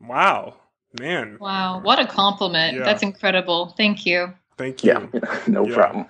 Wow, 0.00 0.56
man! 1.00 1.38
Wow, 1.40 1.80
what 1.80 1.98
a 1.98 2.06
compliment! 2.06 2.76
Yeah. 2.76 2.84
That's 2.84 3.02
incredible. 3.02 3.74
Thank 3.76 4.06
you. 4.06 4.32
Thank 4.56 4.84
you. 4.84 4.92
Yeah, 5.12 5.38
no 5.46 5.66
yeah. 5.66 5.74
problem. 5.74 6.06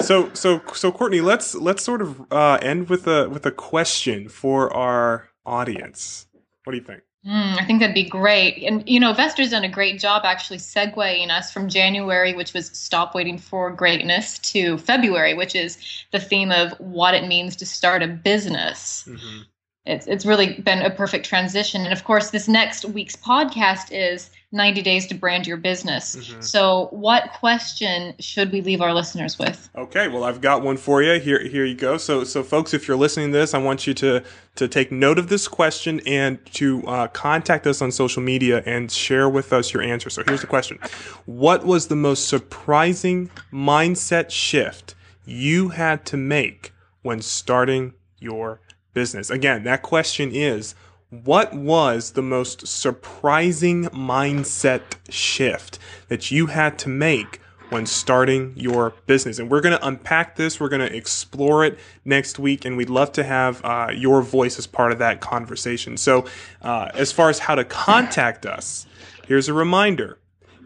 so, 0.00 0.30
so, 0.34 0.60
so, 0.74 0.92
Courtney, 0.92 1.20
let's 1.20 1.54
let's 1.54 1.82
sort 1.82 2.02
of 2.02 2.30
uh, 2.30 2.58
end 2.60 2.88
with 2.88 3.06
a 3.06 3.28
with 3.28 3.46
a 3.46 3.50
question 3.50 4.28
for 4.28 4.72
our 4.74 5.28
audience. 5.44 6.26
What 6.64 6.72
do 6.72 6.78
you 6.78 6.84
think? 6.84 7.02
Mm, 7.26 7.60
I 7.60 7.64
think 7.64 7.80
that'd 7.80 7.94
be 7.94 8.08
great. 8.08 8.62
And, 8.62 8.88
you 8.88 9.00
know, 9.00 9.12
Vester's 9.12 9.50
done 9.50 9.64
a 9.64 9.68
great 9.68 9.98
job 9.98 10.22
actually 10.24 10.58
segueing 10.58 11.28
us 11.30 11.50
from 11.50 11.68
January, 11.68 12.34
which 12.34 12.52
was 12.52 12.68
Stop 12.68 13.16
Waiting 13.16 13.36
for 13.36 13.70
Greatness, 13.72 14.38
to 14.50 14.78
February, 14.78 15.34
which 15.34 15.56
is 15.56 15.76
the 16.12 16.20
theme 16.20 16.52
of 16.52 16.72
what 16.78 17.14
it 17.14 17.26
means 17.26 17.56
to 17.56 17.66
start 17.66 18.04
a 18.04 18.06
business. 18.06 19.04
Mm-hmm. 19.08 19.42
It's, 19.86 20.06
it's 20.06 20.26
really 20.26 20.60
been 20.60 20.82
a 20.82 20.90
perfect 20.90 21.26
transition. 21.26 21.82
And 21.82 21.92
of 21.92 22.04
course, 22.04 22.30
this 22.30 22.46
next 22.46 22.84
week's 22.84 23.16
podcast 23.16 23.88
is 23.90 24.30
90 24.56 24.82
days 24.82 25.06
to 25.06 25.14
brand 25.14 25.46
your 25.46 25.56
business. 25.56 26.16
Mm-hmm. 26.16 26.40
So, 26.40 26.88
what 26.90 27.32
question 27.34 28.14
should 28.18 28.50
we 28.50 28.62
leave 28.62 28.80
our 28.80 28.92
listeners 28.94 29.38
with? 29.38 29.68
Okay, 29.76 30.08
well, 30.08 30.24
I've 30.24 30.40
got 30.40 30.62
one 30.62 30.76
for 30.76 31.02
you. 31.02 31.20
Here, 31.20 31.46
here 31.46 31.64
you 31.64 31.74
go. 31.74 31.98
So, 31.98 32.24
so 32.24 32.42
folks, 32.42 32.74
if 32.74 32.88
you're 32.88 32.96
listening 32.96 33.32
to 33.32 33.38
this, 33.38 33.54
I 33.54 33.58
want 33.58 33.86
you 33.86 33.94
to 33.94 34.24
to 34.56 34.66
take 34.66 34.90
note 34.90 35.18
of 35.18 35.28
this 35.28 35.46
question 35.46 36.00
and 36.06 36.44
to 36.54 36.82
uh, 36.86 37.08
contact 37.08 37.66
us 37.66 37.82
on 37.82 37.92
social 37.92 38.22
media 38.22 38.62
and 38.64 38.90
share 38.90 39.28
with 39.28 39.52
us 39.52 39.74
your 39.74 39.82
answer. 39.82 40.10
So, 40.10 40.22
here's 40.26 40.40
the 40.40 40.46
question: 40.46 40.78
What 41.26 41.64
was 41.64 41.88
the 41.88 41.96
most 41.96 42.28
surprising 42.28 43.30
mindset 43.52 44.30
shift 44.30 44.94
you 45.24 45.68
had 45.70 46.06
to 46.06 46.16
make 46.16 46.72
when 47.02 47.20
starting 47.20 47.92
your 48.18 48.60
business? 48.94 49.30
Again, 49.30 49.64
that 49.64 49.82
question 49.82 50.30
is 50.32 50.74
what 51.10 51.54
was 51.54 52.12
the 52.12 52.22
most 52.22 52.66
surprising 52.66 53.84
mindset 53.86 54.82
shift 55.08 55.78
that 56.08 56.30
you 56.32 56.46
had 56.46 56.78
to 56.80 56.88
make 56.88 57.40
when 57.70 57.86
starting 57.86 58.52
your 58.56 58.92
business? 59.06 59.38
And 59.38 59.48
we're 59.48 59.60
going 59.60 59.78
to 59.78 59.86
unpack 59.86 60.34
this. 60.34 60.58
We're 60.58 60.68
going 60.68 60.88
to 60.88 60.96
explore 60.96 61.64
it 61.64 61.78
next 62.04 62.40
week. 62.40 62.64
And 62.64 62.76
we'd 62.76 62.90
love 62.90 63.12
to 63.12 63.22
have 63.22 63.64
uh, 63.64 63.88
your 63.94 64.20
voice 64.20 64.58
as 64.58 64.66
part 64.66 64.90
of 64.90 64.98
that 64.98 65.20
conversation. 65.20 65.96
So, 65.96 66.26
uh, 66.62 66.88
as 66.94 67.12
far 67.12 67.30
as 67.30 67.38
how 67.38 67.54
to 67.54 67.64
contact 67.64 68.44
us, 68.44 68.86
here's 69.28 69.48
a 69.48 69.54
reminder. 69.54 70.18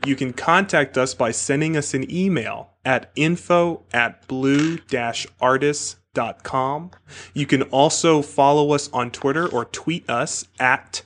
You 0.07 0.17
can 0.17 0.33
contact 0.33 0.97
us 0.97 1.13
by 1.13 1.33
sending 1.33 1.77
us 1.77 1.93
an 1.93 2.11
email 2.11 2.71
at 2.87 3.11
info 3.15 3.83
at 3.93 4.27
blue-artists 4.27 5.97
com. 6.15 6.91
You 7.35 7.45
can 7.47 7.65
also 7.65 8.23
follow 8.23 8.73
us 8.73 8.89
on 8.93 9.11
Twitter 9.11 9.47
or 9.47 9.67
tweet 9.67 10.09
us 10.09 10.47
at 10.59 11.03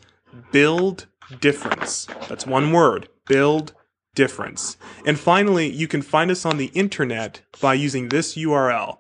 Build 0.53 1.07
Difference. 1.40 2.07
That's 2.29 2.47
one 2.47 2.71
word, 2.73 3.09
Build 3.27 3.75
Difference. 4.14 4.77
And 5.05 5.19
finally, 5.19 5.69
you 5.71 5.88
can 5.88 6.03
find 6.03 6.31
us 6.31 6.47
on 6.47 6.57
the 6.57 6.71
internet 6.75 7.43
by 7.61 7.75
using 7.75 8.09
this 8.09 8.37
URL, 8.37 8.99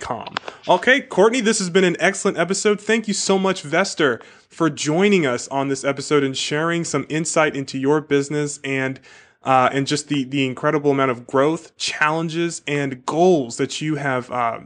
Com. 0.01 0.35
Okay, 0.69 1.01
Courtney, 1.01 1.41
this 1.41 1.61
has 1.61 1.71
been 1.71 1.85
an 1.85 1.97
excellent 2.01 2.37
episode. 2.37 2.81
Thank 2.81 3.07
you 3.07 3.15
so 3.15 3.39
much, 3.39 3.63
Vester, 3.63 4.21
for 4.51 4.69
joining 4.69 5.25
us 5.25 5.49
on 5.49 5.69
this 5.69 5.85
episode 5.85 6.23
and 6.23 6.37
sharing 6.37 6.85
some 6.85 7.07
insight 7.09 7.57
into 7.57 7.79
your 7.79 8.01
business 8.01 8.59
and 8.63 9.01
uh, 9.43 9.71
and 9.73 9.87
just 9.87 10.09
the 10.09 10.25
the 10.25 10.47
incredible 10.47 10.91
amount 10.91 11.11
of 11.11 11.27
growth, 11.27 11.75
challenges, 11.79 12.61
and 12.67 13.07
goals 13.07 13.57
that 13.57 13.81
you 13.81 13.95
have 13.95 14.31
uh, 14.31 14.61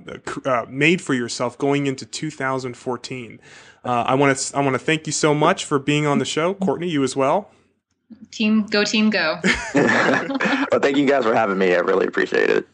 uh, 0.45 0.67
made 0.69 1.01
for 1.01 1.15
yourself 1.15 1.57
going 1.59 1.87
into 1.87 2.05
2014. 2.05 3.41
Uh, 3.85 3.89
I 3.89 4.15
want 4.15 4.37
to 4.37 4.57
I 4.57 4.61
want 4.61 4.75
to 4.75 4.79
thank 4.81 5.07
you 5.07 5.13
so 5.13 5.33
much 5.33 5.65
for 5.65 5.79
being 5.79 6.07
on 6.07 6.19
the 6.19 6.25
show, 6.25 6.55
Courtney. 6.55 6.89
You 6.89 7.05
as 7.05 7.15
well. 7.15 7.51
Team 8.33 8.67
go, 8.67 8.83
team 8.83 9.11
go. 9.11 9.39
well, 9.75 10.81
thank 10.81 10.97
you 10.97 11.07
guys 11.07 11.25
for 11.25 11.35
having 11.35 11.59
me. 11.59 11.75
I 11.75 11.79
really 11.79 12.07
appreciate 12.07 12.51
it. 12.51 12.67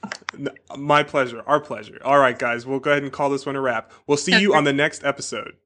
My 0.76 1.02
pleasure. 1.02 1.42
Our 1.46 1.60
pleasure. 1.60 1.98
All 2.02 2.18
right, 2.18 2.38
guys, 2.38 2.66
we'll 2.66 2.78
go 2.78 2.92
ahead 2.92 3.02
and 3.02 3.12
call 3.12 3.28
this 3.28 3.44
one 3.44 3.56
a 3.56 3.60
wrap. 3.60 3.92
We'll 4.06 4.16
see 4.16 4.38
you 4.40 4.54
on 4.54 4.64
the 4.64 4.72
next 4.72 5.04
episode. 5.04 5.56